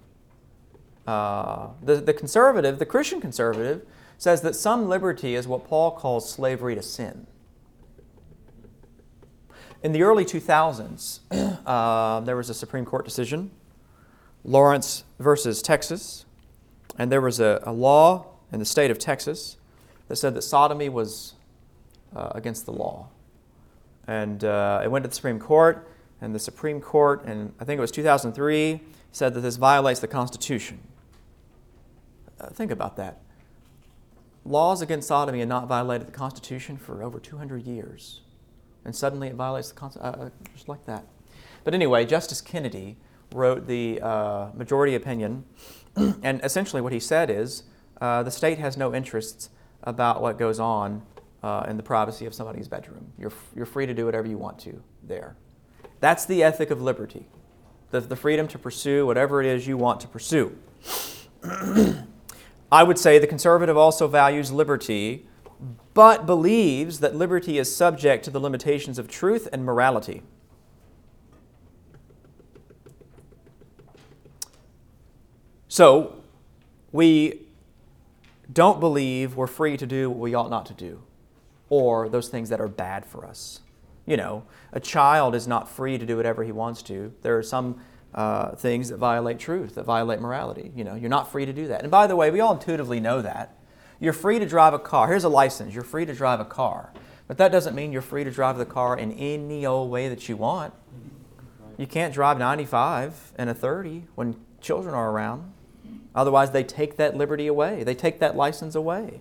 [1.06, 6.30] Uh, the, the conservative, the Christian conservative, says that some liberty is what Paul calls
[6.30, 7.26] slavery to sin.
[9.82, 11.20] In the early 2000s,
[11.66, 13.50] uh, there was a Supreme Court decision,
[14.44, 16.24] Lawrence versus Texas,
[16.96, 19.56] and there was a, a law in the state of Texas
[20.06, 21.34] that said that sodomy was
[22.14, 23.08] uh, against the law.
[24.06, 25.88] And uh, it went to the Supreme Court,
[26.20, 30.06] and the Supreme Court, and I think it was 2003, said that this violates the
[30.06, 30.78] Constitution.
[32.40, 33.18] Uh, think about that.
[34.44, 38.21] Laws against sodomy had not violated the Constitution for over 200 years
[38.84, 41.06] and suddenly it violates the Constitution, uh, uh, just like that.
[41.64, 42.96] But anyway, Justice Kennedy
[43.34, 45.44] wrote the uh, majority opinion,
[45.96, 47.64] and essentially what he said is
[48.00, 49.50] uh, the state has no interests
[49.84, 51.02] about what goes on
[51.42, 53.12] uh, in the privacy of somebody's bedroom.
[53.18, 55.36] You're, you're free to do whatever you want to there.
[56.00, 57.26] That's the ethic of liberty
[57.92, 60.56] the, the freedom to pursue whatever it is you want to pursue.
[62.72, 65.26] I would say the conservative also values liberty
[65.94, 70.22] but believes that liberty is subject to the limitations of truth and morality.
[75.68, 76.16] So,
[76.92, 77.46] we
[78.52, 81.02] don't believe we're free to do what we ought not to do,
[81.70, 83.60] or those things that are bad for us.
[84.04, 87.14] You know, a child is not free to do whatever he wants to.
[87.22, 87.80] There are some
[88.14, 90.72] uh, things that violate truth, that violate morality.
[90.76, 91.82] You know, you're not free to do that.
[91.82, 93.56] And by the way, we all intuitively know that.
[94.02, 95.06] You're free to drive a car.
[95.06, 95.74] Here's a license.
[95.74, 96.92] You're free to drive a car.
[97.28, 100.28] But that doesn't mean you're free to drive the car in any old way that
[100.28, 100.74] you want.
[101.78, 105.52] You can't drive 95 and a 30 when children are around.
[106.16, 109.20] Otherwise, they take that liberty away, they take that license away.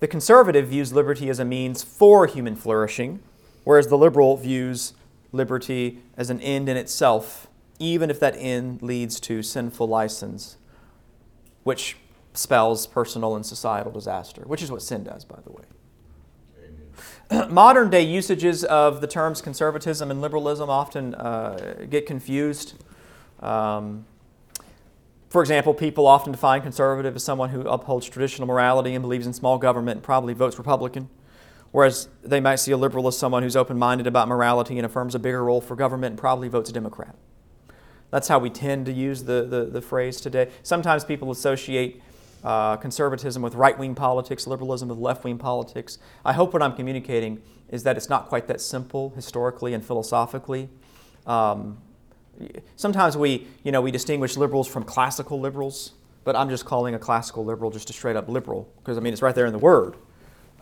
[0.00, 3.20] The conservative views liberty as a means for human flourishing,
[3.62, 4.92] whereas the liberal views
[5.30, 7.46] liberty as an end in itself,
[7.78, 10.56] even if that end leads to sinful license
[11.66, 11.96] which
[12.32, 15.64] spells personal and societal disaster, which is what sin does, by the way.
[17.50, 22.74] Modern day usages of the terms conservatism and liberalism often uh, get confused.
[23.40, 24.06] Um,
[25.28, 29.32] for example, people often define conservative as someone who upholds traditional morality and believes in
[29.32, 31.08] small government and probably votes Republican,
[31.72, 35.16] whereas they might see a liberal as someone who's open minded about morality and affirms
[35.16, 37.16] a bigger role for government and probably votes Democrat.
[38.16, 40.48] That's how we tend to use the, the, the phrase today.
[40.62, 42.00] Sometimes people associate
[42.42, 45.98] uh, conservatism with right wing politics, liberalism with left wing politics.
[46.24, 50.70] I hope what I'm communicating is that it's not quite that simple historically and philosophically.
[51.26, 51.76] Um,
[52.76, 55.92] sometimes we, you know, we distinguish liberals from classical liberals,
[56.24, 59.12] but I'm just calling a classical liberal just a straight up liberal because I mean
[59.12, 59.94] it's right there in the word.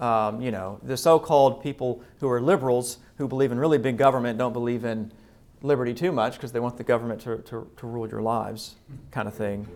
[0.01, 4.38] Um, you know, the so-called people who are liberals who believe in really big government
[4.40, 5.12] don't believe in
[5.64, 8.77] liberty too much because they want the government to, to, to, rule your lives,
[9.11, 9.66] kind of thing.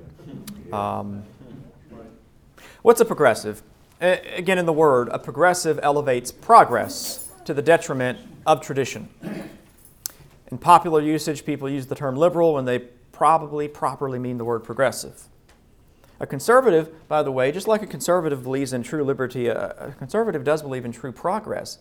[0.73, 1.25] Um,
[2.83, 3.63] what's a progressive?
[4.01, 9.09] again, in the word, a progressive elevates progress to the detriment of tradition.
[10.53, 12.79] In popular usage, people use the term liberal when they
[13.11, 15.25] probably properly mean the word progressive.
[16.21, 19.93] A conservative, by the way, just like a conservative believes in true liberty, a, a
[19.99, 21.79] conservative does believe in true progress,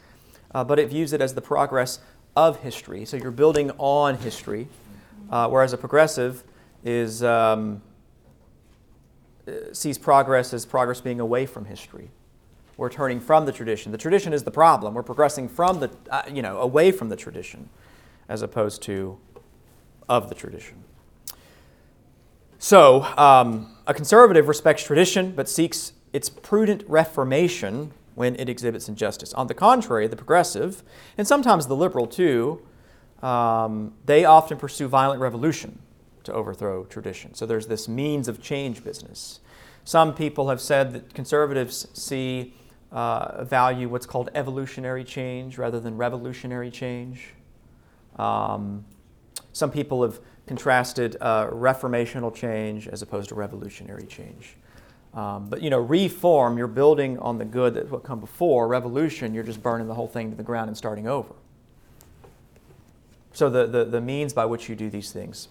[0.56, 2.00] uh, but it views it as the progress
[2.38, 3.04] of history.
[3.04, 4.68] So you're building on history,
[5.32, 6.44] uh, whereas a progressive
[6.84, 7.82] is um,
[9.74, 12.12] sees progress as progress being away from history.
[12.78, 13.92] We're turning from the tradition.
[13.92, 14.94] The tradition is the problem.
[14.94, 17.70] We're progressing from the, uh, you know, away from the tradition,
[18.30, 19.18] as opposed to
[20.08, 20.84] of the tradition.
[22.60, 29.32] So, um, a conservative respects tradition but seeks its prudent reformation when it exhibits injustice.
[29.36, 30.84] On the contrary, the progressive,
[31.20, 32.60] and sometimes the liberal too,
[33.22, 35.78] um, they often pursue violent revolution
[36.24, 37.36] to overthrow tradition.
[37.36, 39.40] So there's this means of change business.
[39.84, 42.56] Some people have said that conservatives see
[42.92, 47.36] uh, value what's called evolutionary change rather than revolutionary change.
[48.16, 48.84] Um,
[49.54, 54.56] some people have contrasted uh, reformational change as opposed to revolutionary change.
[55.14, 58.68] Um, but you know, reform, you're building on the good that what come before.
[58.68, 61.34] Revolution, you're just burning the whole thing to the ground and starting over.
[63.34, 65.48] So the, the, the means by which you do these things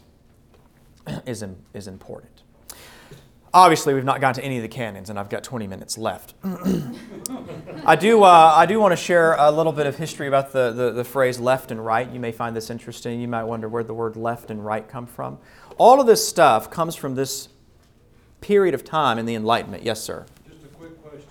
[1.26, 2.42] is, is important.
[3.54, 6.34] Obviously, we've not gotten to any of the canons, and I've got 20 minutes left.
[7.86, 10.72] I do, uh, I do want to share a little bit of history about the,
[10.72, 12.10] the, the, phrase left and right.
[12.10, 13.20] You may find this interesting.
[13.20, 15.38] You might wonder where the word left and right come from.
[15.78, 17.48] All of this stuff comes from this
[18.40, 19.82] period of time in the Enlightenment.
[19.82, 20.26] Yes, sir.
[20.48, 21.28] Just a quick question.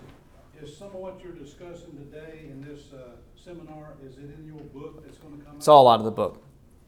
[0.61, 4.63] Is some of what you're discussing today in this uh, seminar, is it in your
[4.73, 6.41] book that's going to come It's all out of the book.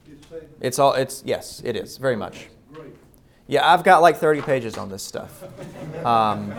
[0.06, 0.26] It's,
[0.60, 2.48] it's all, it's, yes, it is, very much.
[2.72, 2.94] Great.
[3.46, 5.44] Yeah, I've got like 30 pages on this stuff.
[6.04, 6.54] Um,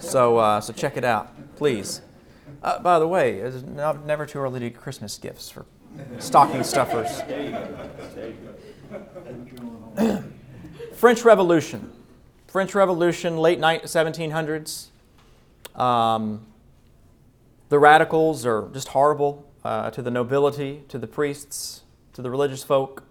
[0.00, 2.02] so, uh, so check it out, please.
[2.62, 5.66] Uh, by the way, it's never too early to get Christmas gifts for
[6.18, 7.22] stocking stuffers.
[10.94, 11.92] French Revolution.
[12.46, 14.86] French Revolution, late 1700s.
[15.74, 16.46] Um,
[17.68, 21.82] the radicals are just horrible uh, to the nobility, to the priests,
[22.12, 23.02] to the religious folk.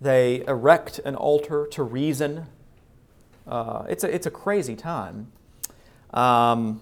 [0.00, 2.46] They erect an altar to reason.
[3.46, 5.30] Uh, it's, a, it's a crazy time.
[6.12, 6.80] Um,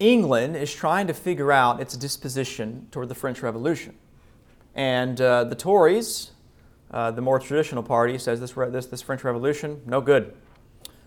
[0.00, 3.94] England is trying to figure out its disposition toward the French Revolution.
[4.74, 6.30] And uh, the Tories,
[6.90, 10.34] uh, the more traditional party, says this, this, this French Revolution, no good.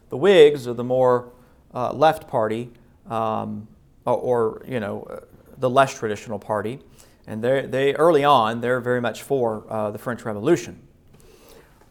[0.10, 1.32] The Whigs, are the more
[1.74, 2.72] uh, left party,
[3.10, 3.68] um,
[4.06, 5.24] or, or, you know,
[5.58, 6.80] the less traditional party.
[7.26, 10.82] And they early on, they're very much for uh, the French Revolution.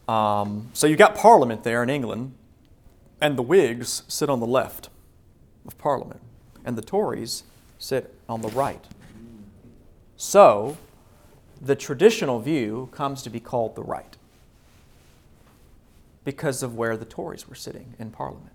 [0.07, 2.33] Um, so you've got Parliament there in England,
[3.21, 4.89] and the Whigs sit on the left
[5.65, 6.21] of Parliament,
[6.65, 7.43] and the Tories
[7.79, 8.85] sit on the right.
[10.17, 10.77] So
[11.63, 14.17] the traditional view comes to be called the right
[16.23, 18.51] because of where the Tories were sitting in Parliament.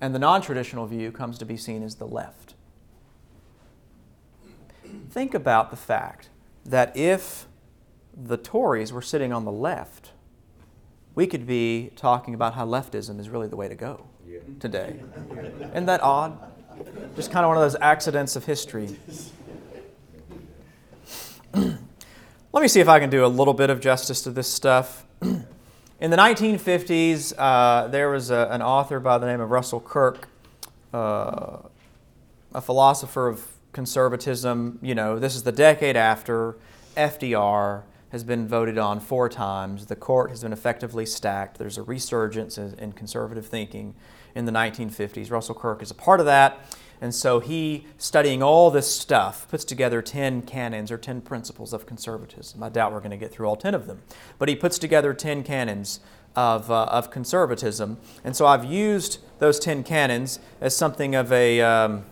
[0.00, 2.54] And the non traditional view comes to be seen as the left
[5.12, 6.30] think about the fact
[6.64, 7.46] that if
[8.16, 10.12] the Tories were sitting on the left,
[11.14, 14.38] we could be talking about how leftism is really the way to go yeah.
[14.58, 15.00] today.
[15.72, 16.38] Isn't that odd?
[17.14, 18.96] Just kind of one of those accidents of history.
[22.54, 25.06] Let me see if I can do a little bit of justice to this stuff.
[25.22, 30.28] In the 1950s, uh, there was a, an author by the name of Russell Kirk,
[30.92, 31.60] uh,
[32.54, 36.56] a philosopher of conservatism, you know, this is the decade after
[36.94, 39.86] FDR has been voted on four times.
[39.86, 41.56] The court has been effectively stacked.
[41.56, 43.94] There's a resurgence in conservative thinking
[44.34, 45.30] in the 1950s.
[45.30, 46.58] Russell Kirk is a part of that.
[47.02, 51.84] And so he, studying all this stuff, puts together 10 canons or 10 principles of
[51.84, 52.62] conservatism.
[52.62, 54.02] I doubt we're going to get through all 10 of them.
[54.38, 55.98] But he puts together 10 canons
[56.36, 57.98] of, uh, of conservatism.
[58.22, 62.04] And so I've used those 10 canons as something of a, um,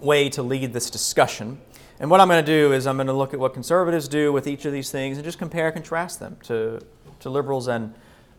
[0.00, 1.60] way to lead this discussion.
[2.00, 4.32] And what I'm going to do is I'm going to look at what conservatives do
[4.32, 6.80] with each of these things and just compare and contrast them to,
[7.20, 7.94] to liberals and,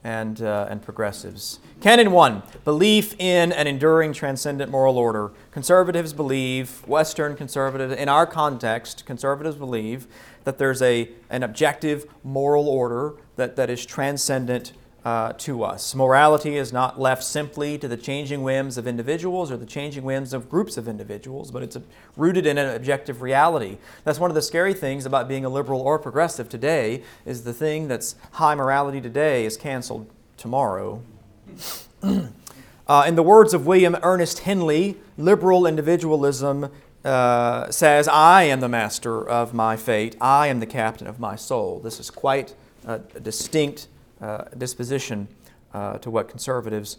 [0.06, 1.60] and, uh, and progressives.
[1.82, 5.32] Canon 1 Belief in an enduring transcendent moral order.
[5.50, 10.06] Conservatives believe, Western conservatives, in our context, conservatives believe
[10.44, 14.74] that there's a, an objective moral order that, that is transcendent
[15.06, 15.94] uh, to us.
[15.94, 20.34] Morality is not left simply to the changing whims of individuals or the changing whims
[20.34, 21.84] of groups of individuals, but it's a,
[22.18, 23.78] rooted in an objective reality.
[24.04, 27.54] That's one of the scary things about being a liberal or progressive today is the
[27.54, 31.04] thing that's high morality today is canceled tomorrow.
[32.04, 36.72] uh, in the words of William Ernest Henley, liberal individualism
[37.04, 41.36] uh, says, I am the master of my fate, I am the captain of my
[41.36, 41.80] soul.
[41.80, 42.56] This is quite
[42.88, 43.88] a distinct
[44.22, 45.28] uh, disposition
[45.74, 46.98] uh, to what conservatives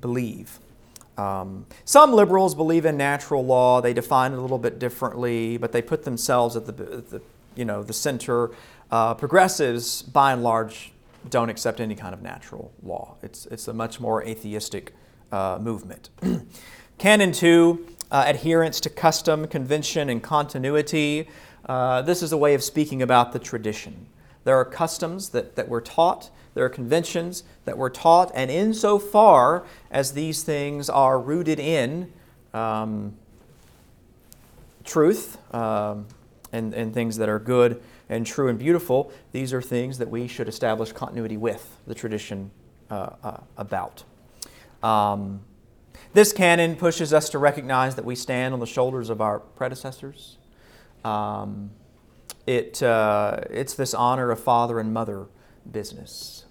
[0.00, 0.58] believe.
[1.16, 3.80] Um, some liberals believe in natural law.
[3.80, 7.22] They define it a little bit differently, but they put themselves at the, the
[7.54, 8.50] you know, the center.
[8.90, 10.92] Uh, progressives, by and large,
[11.30, 13.16] don't accept any kind of natural law.
[13.22, 14.94] It's, it's a much more atheistic
[15.32, 16.10] uh, movement.
[16.98, 21.28] Canon 2, uh, adherence to custom, convention, and continuity.
[21.66, 24.06] Uh, this is a way of speaking about the tradition.
[24.44, 29.66] There are customs that, that we're taught There are conventions that were taught, and insofar
[29.90, 32.10] as these things are rooted in
[32.54, 33.14] um,
[34.82, 36.06] truth um,
[36.52, 40.26] and, and things that are good and true and beautiful, these are things that we
[40.26, 42.50] should establish continuity with the tradition
[42.90, 44.04] uh, uh, about.
[44.82, 45.40] Um,
[46.14, 50.38] this canon pushes us to recognize that we stand on the shoulders of our predecessors.
[51.04, 51.72] Um,
[52.46, 55.26] it, uh, it's this honor of father and mother
[55.70, 56.45] business.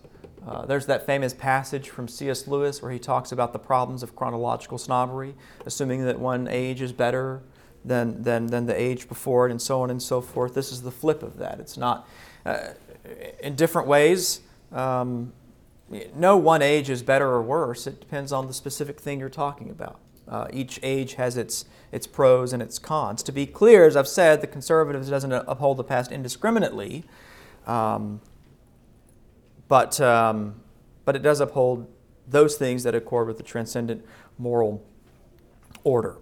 [0.45, 2.47] Uh, there's that famous passage from C.S.
[2.47, 5.33] Lewis where he talks about the problems of chronological snobbery,
[5.65, 7.41] assuming that one age is better
[7.83, 10.53] than, than, than the age before it, and so on and so forth.
[10.53, 11.59] This is the flip of that.
[11.59, 12.07] It's not,
[12.45, 12.69] uh,
[13.41, 14.41] in different ways,
[14.71, 15.33] um,
[16.15, 17.87] no one age is better or worse.
[17.87, 19.99] It depends on the specific thing you're talking about.
[20.27, 23.21] Uh, each age has its, its pros and its cons.
[23.23, 27.03] To be clear, as I've said, the conservatives doesn't uphold the past indiscriminately,
[27.67, 28.21] um,
[29.68, 30.55] but, um,
[31.05, 31.88] but it does uphold
[32.28, 34.05] those things that accord with the transcendent
[34.38, 34.84] moral
[35.84, 36.18] order.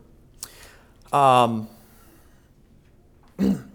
[1.12, 1.70] Um,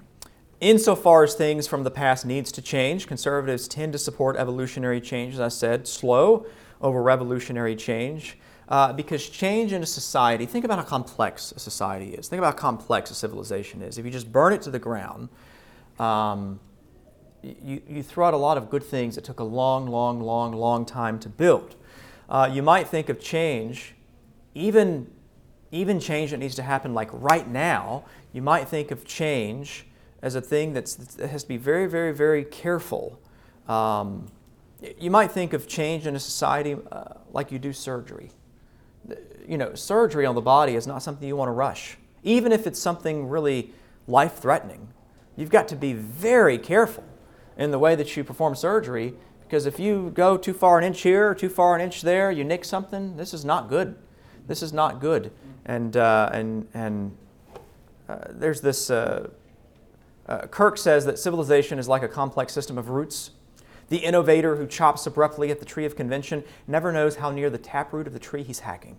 [0.61, 5.35] insofar as things from the past needs to change, conservatives tend to support evolutionary change,
[5.35, 6.47] as I said, slow
[6.81, 8.39] over revolutionary change.
[8.69, 12.29] Uh, because change in a society, think about how complex a society is.
[12.29, 13.97] Think about how complex a civilization is.
[13.97, 15.31] If you just burn it to the ground,
[15.99, 16.61] um,
[17.43, 20.53] you, you throw out a lot of good things that took a long, long, long,
[20.53, 21.77] long time to build.
[22.29, 23.95] Uh, you might think of change,
[24.55, 25.11] even,
[25.71, 29.87] even change that needs to happen like right now, you might think of change
[30.21, 33.19] as a thing that's, that has to be very, very, very careful.
[33.69, 34.27] Um,
[34.99, 38.31] you might think of change in a society uh, like you do surgery.
[39.47, 42.67] You know, surgery on the body is not something you want to rush, even if
[42.67, 43.73] it's something really
[44.07, 44.89] life threatening.
[45.37, 47.05] You've got to be very careful
[47.59, 49.15] in the way that you perform surgery
[49.49, 52.31] because if you go too far an inch here or too far an inch there,
[52.31, 53.97] you nick something, this is not good.
[54.47, 55.33] This is not good.
[55.65, 57.17] And, uh, and, and
[58.11, 59.31] uh, there's this uh,
[60.27, 63.31] uh, Kirk says that civilization is like a complex system of roots.
[63.89, 67.57] The innovator who chops abruptly at the tree of convention never knows how near the
[67.57, 68.99] taproot of the tree he's hacking.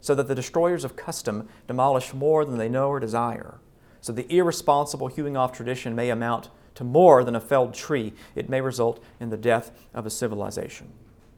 [0.00, 3.60] So that the destroyers of custom demolish more than they know or desire.
[4.00, 8.12] So the irresponsible hewing off tradition may amount to more than a felled tree.
[8.34, 10.92] It may result in the death of a civilization,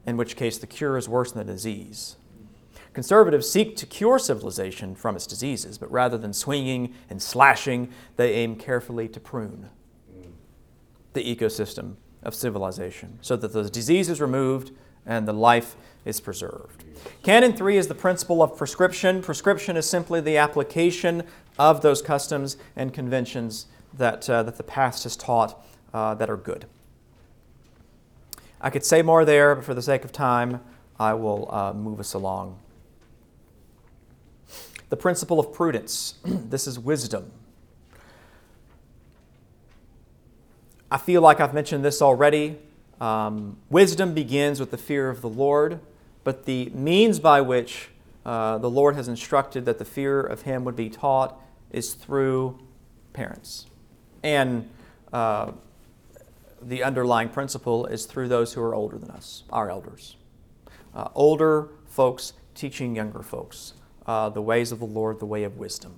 [0.07, 2.17] in which case the cure is worse than the disease.
[2.93, 8.33] Conservatives seek to cure civilization from its diseases, but rather than swinging and slashing, they
[8.33, 9.69] aim carefully to prune
[11.13, 14.71] the ecosystem of civilization so that the disease is removed
[15.05, 16.85] and the life is preserved.
[17.23, 19.23] Canon 3 is the principle of prescription.
[19.23, 21.23] Prescription is simply the application
[21.59, 23.67] of those customs and conventions
[23.99, 26.67] that, uh, that the past has taught uh, that are good.
[28.61, 30.61] I could say more there, but for the sake of time,
[30.99, 32.59] I will uh, move us along.
[34.89, 36.15] The principle of prudence.
[36.25, 37.33] this is wisdom.
[40.91, 42.59] I feel like I've mentioned this already.
[43.01, 45.81] Um, wisdom begins with the fear of the Lord,
[46.25, 47.89] but the means by which
[48.25, 51.41] uh, the Lord has instructed that the fear of Him would be taught
[51.71, 52.59] is through
[53.13, 53.67] parents.
[54.27, 54.69] And
[55.13, 55.53] uh,
[56.61, 60.17] the underlying principle is through those who are older than us, our elders.
[60.93, 63.75] Uh, older folks teaching younger folks
[64.05, 65.95] uh, the ways of the Lord, the way of wisdom.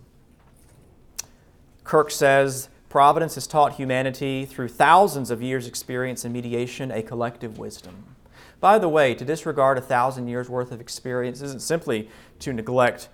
[1.85, 7.57] Kirk says Providence has taught humanity through thousands of years' experience and mediation a collective
[7.57, 8.15] wisdom.
[8.61, 12.11] By the way, to disregard a thousand years' worth of experience isn't simply
[12.41, 13.09] to neglect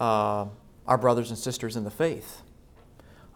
[0.00, 0.46] uh,
[0.86, 2.42] our brothers and sisters in the faith.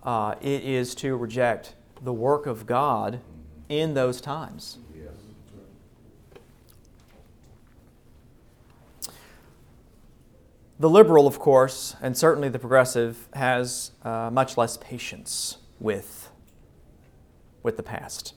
[0.04, 3.20] Uh, it is to reject the work of God
[3.68, 4.78] in those times.
[10.78, 16.30] The liberal, of course, and certainly the progressive, has uh, much less patience with,
[17.62, 18.34] with the past.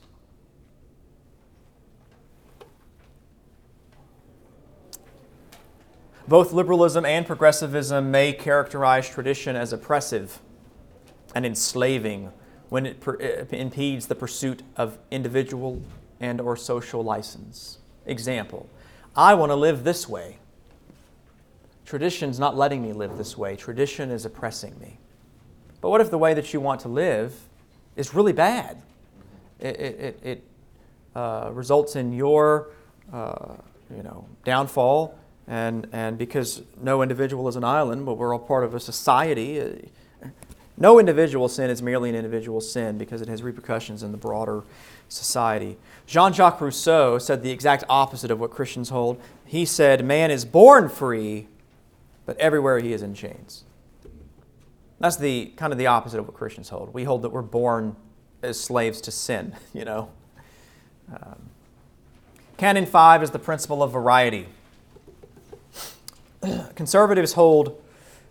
[6.28, 10.40] Both liberalism and progressivism may characterize tradition as oppressive
[11.38, 12.32] and enslaving
[12.68, 15.80] when it, per- it impedes the pursuit of individual
[16.18, 17.78] and or social license.
[18.06, 18.68] Example,
[19.14, 20.38] I want to live this way.
[21.86, 23.54] Tradition's not letting me live this way.
[23.54, 24.98] Tradition is oppressing me.
[25.80, 27.32] But what if the way that you want to live
[27.94, 28.82] is really bad?
[29.60, 30.44] It, it, it
[31.14, 32.70] uh, results in your
[33.12, 33.54] uh,
[33.94, 35.16] you know, downfall,
[35.46, 39.60] and, and because no individual is an island, but we're all part of a society,
[39.60, 39.66] uh,
[40.78, 44.62] no individual sin is merely an individual sin because it has repercussions in the broader
[45.08, 45.76] society.
[46.06, 49.20] Jean Jacques Rousseau said the exact opposite of what Christians hold.
[49.44, 51.48] He said, Man is born free,
[52.26, 53.64] but everywhere he is in chains.
[55.00, 56.92] That's the kind of the opposite of what Christians hold.
[56.92, 57.96] We hold that we're born
[58.42, 60.10] as slaves to sin, you know.
[61.10, 61.50] Um,
[62.56, 64.46] Canon 5 is the principle of variety.
[66.74, 67.80] Conservatives hold,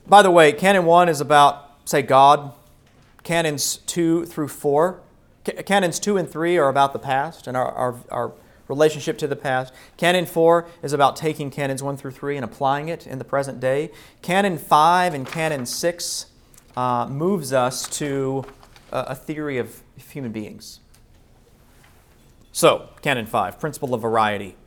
[0.05, 2.53] by the way, Canon 1 is about, say, God.
[3.23, 5.01] Canons 2 through 4
[5.65, 8.33] Canons 2 and 3 are about the past and our, our, our,
[8.67, 9.73] relationship to the past.
[9.95, 13.61] Canon 4 is about taking Canons 1 through 3 and applying it in the present
[13.61, 13.89] day.
[14.21, 16.25] Canon 5 and Canon 6
[16.75, 18.43] uh, moves us to
[18.91, 20.81] a, a theory of human beings.
[22.51, 24.57] So, Canon 5, principle of variety.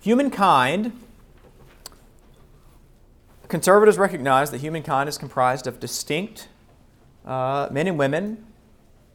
[0.00, 0.90] Humankind,
[3.52, 6.48] conservatives recognize that humankind is comprised of distinct
[7.26, 8.46] uh, men and women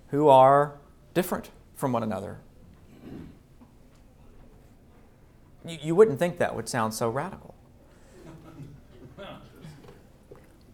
[0.10, 0.78] who are
[1.16, 2.38] different from one another.
[5.66, 7.56] You, you wouldn't think that would sound so radical.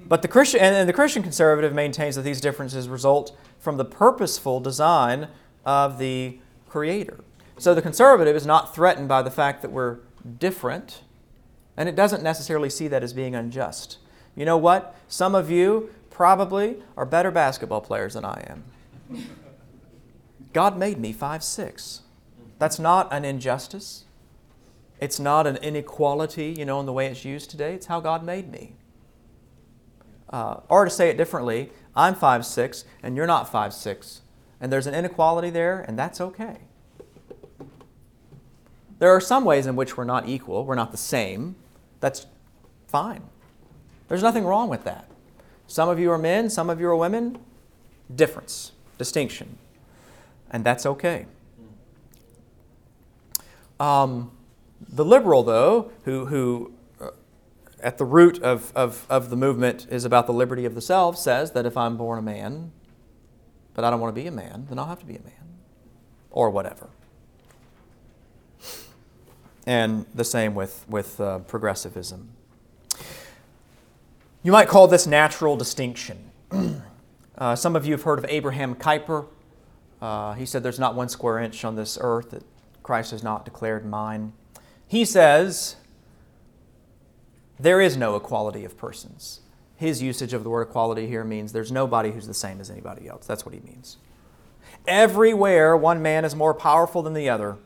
[0.06, 4.60] But the Christian and the Christian conservative maintains that these differences result from the purposeful
[4.60, 5.30] design
[5.66, 6.38] of the
[6.68, 7.22] Creator.
[7.58, 10.00] So the conservative is not threatened by the fact that we're
[10.38, 11.04] different,
[11.76, 13.98] and it doesn't necessarily see that as being unjust.
[14.36, 14.96] You know what?
[15.08, 18.64] Some of you probably are better basketball players than I am.
[20.54, 22.02] God made me five six.
[22.60, 24.06] That's not an injustice.
[25.00, 27.74] It's not an inequality, you know, in the way it's used today.
[27.74, 28.76] It's how God made me.
[30.30, 34.22] Uh, or to say it differently, I'm five six and you're not five six,
[34.62, 36.60] and there's an inequality there, and that's okay.
[39.00, 41.56] There are some ways in which we're not equal, we're not the same.
[42.04, 42.26] That's
[42.86, 43.22] fine.
[44.10, 45.10] There's nothing wrong with that.
[45.68, 47.40] Some of you are men, some of you are women.
[48.14, 49.58] Difference distinction.
[50.52, 51.28] And that's okay.
[53.80, 54.32] Um,
[54.86, 57.12] the liberal, though, who, who uh,
[57.80, 61.18] at the root of, of, of the movement is about the liberty of the self,
[61.18, 62.74] says that if I'm born a man,
[63.74, 65.56] but I don't want to be a man, then I'll have to be a man.
[66.32, 66.90] Or whatever.
[69.66, 72.30] And the same with, with uh, progressivism.
[74.44, 76.32] You might call this natural distinction.
[77.36, 79.26] Uh, some of you have heard of Abraham Kuyper.
[80.00, 82.44] Uh, he said, There's not one square inch on this earth that
[82.84, 84.34] Christ has not declared mine.
[84.88, 85.78] He says,
[87.60, 89.42] There is no equality of persons.
[89.76, 93.08] His usage of the word equality here means there's nobody who's the same as anybody
[93.08, 93.26] else.
[93.26, 93.98] That's what he means.
[94.88, 97.58] Everywhere, one man is more powerful than the other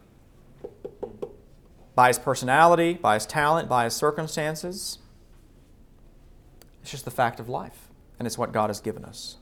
[1.98, 5.00] by his personality, by his talent, by his circumstances.
[6.84, 7.88] It's just the fact of life,
[8.20, 9.38] and it's what God has given us.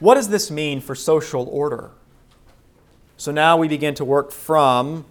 [0.00, 1.92] What does this mean for social order?
[3.16, 5.06] So now we begin to work from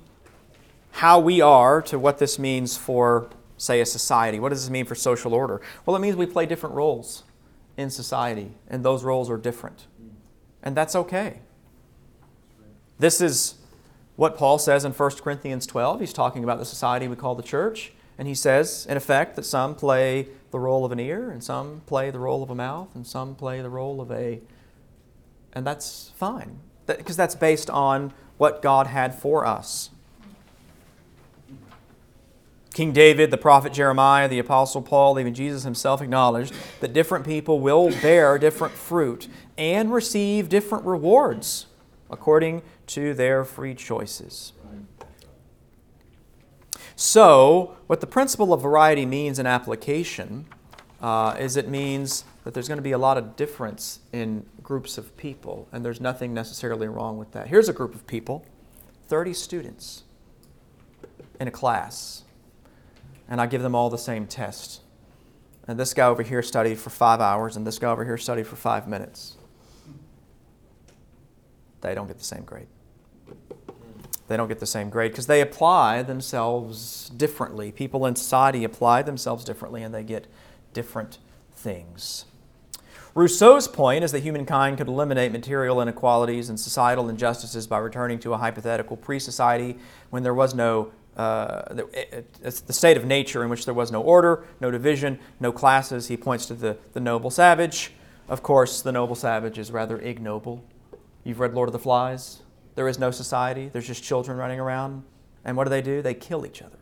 [0.91, 3.27] how we are to what this means for,
[3.57, 4.39] say, a society.
[4.39, 5.61] What does this mean for social order?
[5.83, 7.23] Well, it means we play different roles
[7.75, 9.87] in society, and those roles are different.
[10.61, 11.39] And that's okay.
[12.99, 13.55] This is
[14.15, 15.99] what Paul says in 1 Corinthians 12.
[15.99, 17.93] He's talking about the society we call the church.
[18.17, 21.81] And he says, in effect, that some play the role of an ear, and some
[21.85, 24.41] play the role of a mouth, and some play the role of a
[25.53, 29.89] and that's fine, because that's based on what God had for us.
[32.73, 37.59] King David, the prophet Jeremiah, the apostle Paul, even Jesus himself acknowledged that different people
[37.59, 41.65] will bear different fruit and receive different rewards
[42.11, 44.53] according to their free choices.
[46.95, 50.45] So, what the principle of variety means in application
[51.01, 54.97] uh, is it means that there's going to be a lot of difference in groups
[54.99, 57.47] of people, and there's nothing necessarily wrong with that.
[57.47, 58.45] Here's a group of people
[59.07, 60.03] 30 students
[61.39, 62.23] in a class,
[63.27, 64.81] and I give them all the same test.
[65.67, 68.45] And this guy over here studied for five hours, and this guy over here studied
[68.45, 69.37] for five minutes.
[71.81, 72.67] They don't get the same grade.
[74.27, 77.71] They don't get the same grade because they apply themselves differently.
[77.71, 80.27] People in society apply themselves differently, and they get
[80.73, 81.17] different
[81.53, 82.25] things.
[83.13, 88.33] Rousseau's point is that humankind could eliminate material inequalities and societal injustices by returning to
[88.33, 89.77] a hypothetical pre society
[90.11, 94.01] when there was no, uh, the, the state of nature in which there was no
[94.01, 96.07] order, no division, no classes.
[96.07, 97.91] He points to the, the noble savage.
[98.29, 100.63] Of course, the noble savage is rather ignoble.
[101.23, 102.41] You've read Lord of the Flies.
[102.75, 105.03] There is no society, there's just children running around.
[105.43, 106.01] And what do they do?
[106.01, 106.77] They kill each other.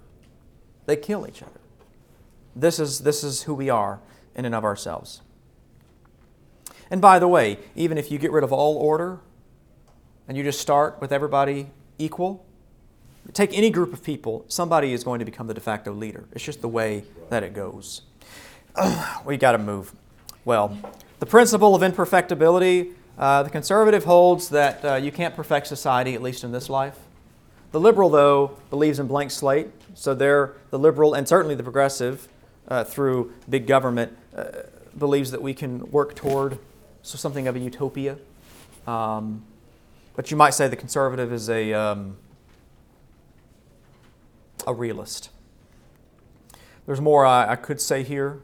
[0.86, 1.60] They kill each other.
[2.56, 4.00] This is, this is who we are
[4.36, 5.22] in and of ourselves.
[6.92, 9.20] And by the way, even if you get rid of all order
[10.28, 12.46] and you just start with everybody equal,
[13.34, 16.28] take any group of people, somebody is going to become the de facto leader.
[16.32, 18.02] It's just the way that it goes.
[19.26, 19.94] we got to move.
[20.46, 20.78] Well,
[21.20, 26.22] the principle of imperfectibility, uh, the conservative holds that uh, you can't perfect society, at
[26.22, 26.98] least in this life.
[27.72, 32.30] The liberal, though, believes in blank slate, so they're the liberal and certainly the progressive
[32.70, 34.46] uh, through big government uh,
[34.98, 36.58] believes that we can work toward
[37.02, 38.18] so something of a utopia.
[38.88, 39.44] Um,
[40.16, 42.18] but you might say the conservative is a um,
[44.66, 45.30] a realist.
[46.86, 48.42] There's more I, I, could say here.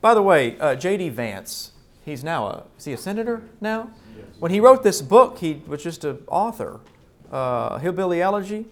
[0.00, 1.08] By the way, uh, J.D.
[1.10, 1.72] Vance,
[2.04, 3.90] he's now a is he a senator now?
[4.38, 6.80] When he wrote this book, he was just an author,
[7.30, 8.66] uh, Hillbilly Elegy,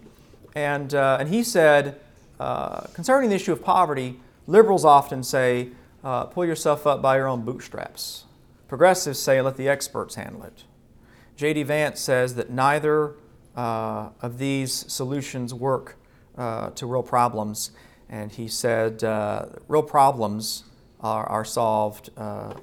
[0.55, 1.99] and uh, and he said
[2.39, 5.69] uh, concerning the issue of poverty, liberals often say
[6.03, 8.25] uh, pull yourself up by your own bootstraps.
[8.67, 10.63] Progressives say let the experts handle it.
[11.35, 11.63] J.D.
[11.63, 13.13] Vance says that neither
[13.55, 15.97] uh, of these solutions work
[16.37, 17.71] uh, to real problems.
[18.09, 20.63] And he said uh, real problems
[21.01, 22.53] are, are solved uh,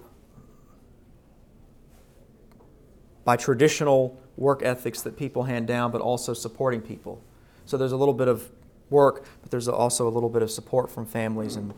[3.24, 7.22] by traditional work ethics that people hand down, but also supporting people.
[7.66, 8.50] So there's a little bit of
[8.90, 11.56] work, but there's also a little bit of support from families.
[11.56, 11.74] And,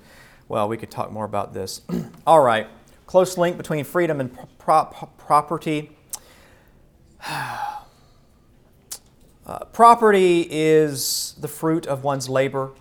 [0.48, 1.82] well, we could talk more about this.
[2.26, 2.66] All right.
[3.06, 5.90] Close link between freedom and pro- pro- property.
[9.46, 12.72] Uh, property is the fruit of one's labor.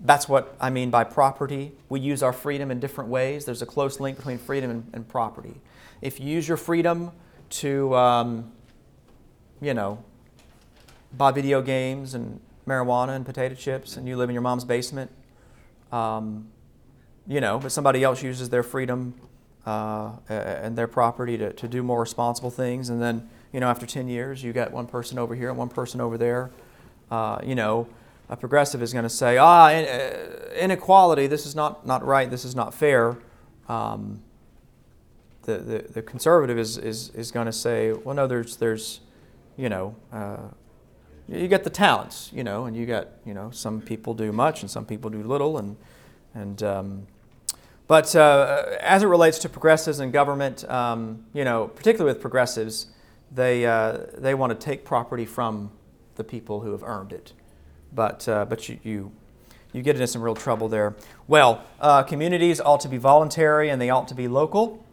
[0.00, 1.72] That's what I mean by property.
[1.90, 3.44] We use our freedom in different ways.
[3.44, 5.60] There's a close link between freedom and, and property.
[6.00, 7.12] If you use your freedom
[7.50, 8.52] to, um,
[9.60, 10.02] you know,
[11.16, 15.10] buy video games and marijuana and potato chips and you live in your mom's basement,
[15.90, 16.48] um,
[17.26, 19.14] you know, but somebody else uses their freedom
[19.66, 23.86] uh, and their property to, to do more responsible things and then you know, after
[23.86, 26.50] 10 years, you got one person over here and one person over there.
[27.10, 27.88] Uh, you know,
[28.28, 32.44] a progressive is going to say, ah, uh, inequality, this is not, not right, this
[32.44, 33.16] is not fair.
[33.68, 34.22] Um,
[35.48, 39.00] the, the, the, conservative is, is, is going to say, well, no, there's, there's
[39.56, 40.48] you know, uh,
[41.26, 44.60] you get the talents, you know, and you got, you know, some people do much
[44.60, 45.56] and some people do little.
[45.56, 45.76] And,
[46.34, 47.06] and um,
[47.86, 52.88] but uh, as it relates to progressives and government, um, you know, particularly with progressives,
[53.32, 55.70] they, uh, they want to take property from
[56.16, 57.32] the people who have earned it.
[57.94, 59.12] But, uh, but you, you,
[59.72, 60.94] you get into some real trouble there.
[61.26, 64.84] Well, uh, communities ought to be voluntary and they ought to be local.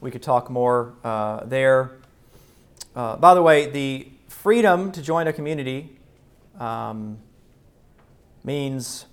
[0.00, 1.98] We could talk more uh, there.
[2.94, 5.98] Uh, by the way, the freedom to join a community
[6.60, 7.18] um,
[8.44, 9.06] means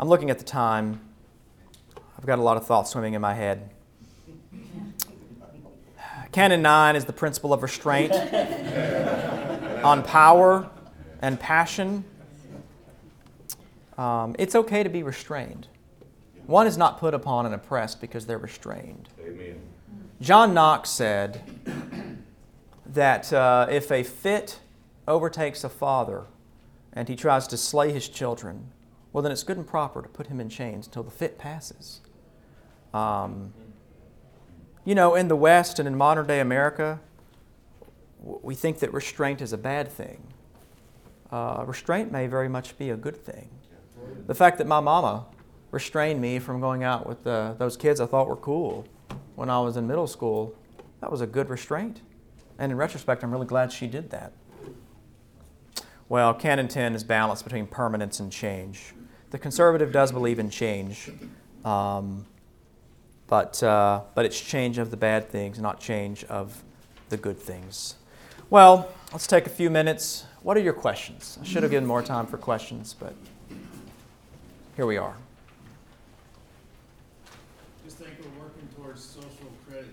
[0.00, 1.00] I'm looking at the time.
[2.18, 3.70] I've got a lot of thoughts swimming in my head.
[6.32, 8.12] Canon 9 is the principle of restraint
[9.84, 10.70] on power
[11.20, 12.04] and passion.
[13.96, 15.68] Um, it's okay to be restrained.
[16.48, 19.10] One is not put upon and oppressed because they're restrained.
[19.20, 19.60] Amen.
[20.18, 21.42] John Knox said
[22.86, 24.58] that uh, if a fit
[25.06, 26.24] overtakes a father
[26.94, 28.72] and he tries to slay his children,
[29.12, 32.00] well, then it's good and proper to put him in chains until the fit passes.
[32.94, 33.52] Um,
[34.86, 36.98] you know, in the West and in modern day America,
[38.22, 40.22] we think that restraint is a bad thing.
[41.30, 43.50] Uh, restraint may very much be a good thing.
[44.26, 45.26] The fact that my mama
[45.70, 48.86] restrained me from going out with uh, those kids I thought were cool
[49.34, 50.54] when I was in middle school,
[51.00, 52.00] that was a good restraint.
[52.58, 54.32] And in retrospect, I'm really glad she did that.
[56.08, 58.94] Well, Canon 10 is balanced between permanence and change.
[59.30, 61.10] The conservative does believe in change.
[61.64, 62.26] Um,
[63.28, 66.64] but, uh, but it's change of the bad things, not change of
[67.10, 67.94] the good things.
[68.50, 70.24] Well, let's take a few minutes.
[70.42, 71.38] What are your questions?
[71.40, 73.14] I should have given more time for questions, but
[74.74, 75.14] here we are.
[77.84, 79.86] Just think we're working towards social credit.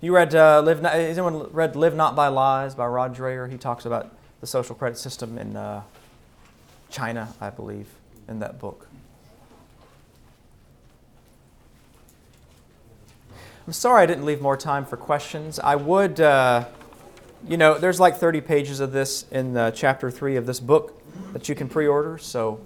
[0.00, 3.50] You read uh, Live Not, has anyone read Live Not by Lies by Rod Dreher?
[3.50, 5.82] He talks about the social credit system in uh,
[6.90, 7.88] China, I believe,
[8.28, 8.86] in that book.
[13.66, 15.58] I'm sorry I didn't leave more time for questions.
[15.58, 16.64] I would, uh,
[17.46, 21.00] you know, there's like 30 pages of this in chapter 3 of this book
[21.32, 22.60] that you can pre order, so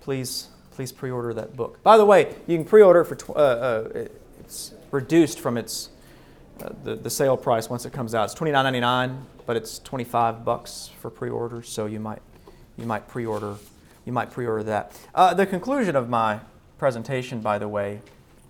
[0.00, 1.82] please, please pre order that book.
[1.82, 4.06] By the way, you can pre order it for, tw- uh, uh,
[4.40, 5.88] it's reduced from its,
[6.62, 8.24] uh, the, the sale price once it comes out.
[8.24, 12.22] It's $29.99, but it's 25 bucks for pre orders, so you might,
[12.76, 13.56] you might pre order.
[14.06, 14.98] You might pre-order that.
[15.14, 16.38] Uh, the conclusion of my
[16.78, 18.00] presentation, by the way,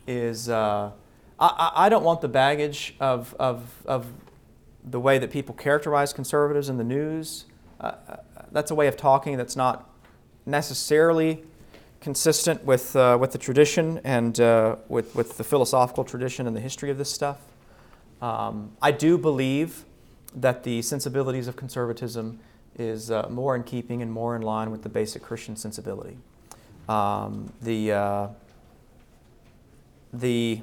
[0.06, 0.90] is uh,
[1.40, 4.06] I, I don't want the baggage of, of, of
[4.84, 7.46] the way that people characterize conservatives in the news.
[7.80, 8.16] Uh, uh,
[8.52, 9.88] that's a way of talking that's not
[10.44, 11.42] necessarily
[12.02, 14.36] consistent with, uh, with the tradition and
[14.88, 17.38] with, with the philosophical tradition and the history of this stuff.
[18.20, 19.84] Um, I do believe
[20.34, 22.38] that the sensibilities of conservatism
[22.78, 26.18] is uh, more in keeping and more in line with the basic Christian sensibility.
[26.88, 28.28] Um, the, uh,
[30.12, 30.60] the,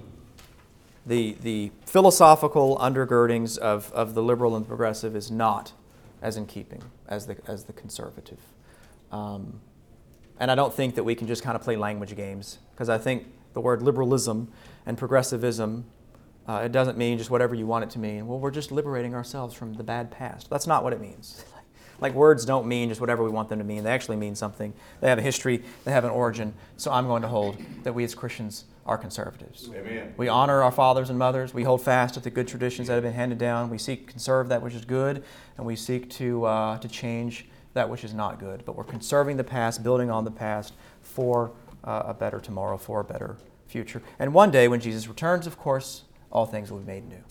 [1.06, 5.74] the, the philosophical undergirdings of, of the liberal and the progressive is not
[6.22, 8.40] as in keeping as the, as the conservative.
[9.12, 9.60] Um,
[10.40, 12.98] and I don't think that we can just kind of play language games because I
[12.98, 14.52] think the word liberalism
[14.86, 15.86] and progressivism,
[16.48, 18.28] uh, it doesn't mean just whatever you want it to mean.
[18.28, 20.50] Well, we're just liberating ourselves from the bad past.
[20.50, 21.44] That's not what it means.
[22.00, 23.84] like words don't mean just whatever we want them to mean.
[23.84, 24.74] They actually mean something.
[25.00, 26.54] They have a history, they have an origin.
[26.76, 29.70] So I'm going to hold that we as Christians are conservatives.
[29.74, 30.14] Amen.
[30.18, 31.54] We honor our fathers and mothers.
[31.54, 33.70] We hold fast to the good traditions that have been handed down.
[33.70, 35.24] We seek to conserve that which is good,
[35.58, 38.66] and we seek to, uh, to change that which is not good.
[38.66, 41.52] But we're conserving the past, building on the past for
[41.86, 43.38] uh, a better tomorrow, for a better
[43.68, 44.02] future.
[44.20, 46.04] And one day, when Jesus returns, of course,
[46.34, 47.24] all things will be made new.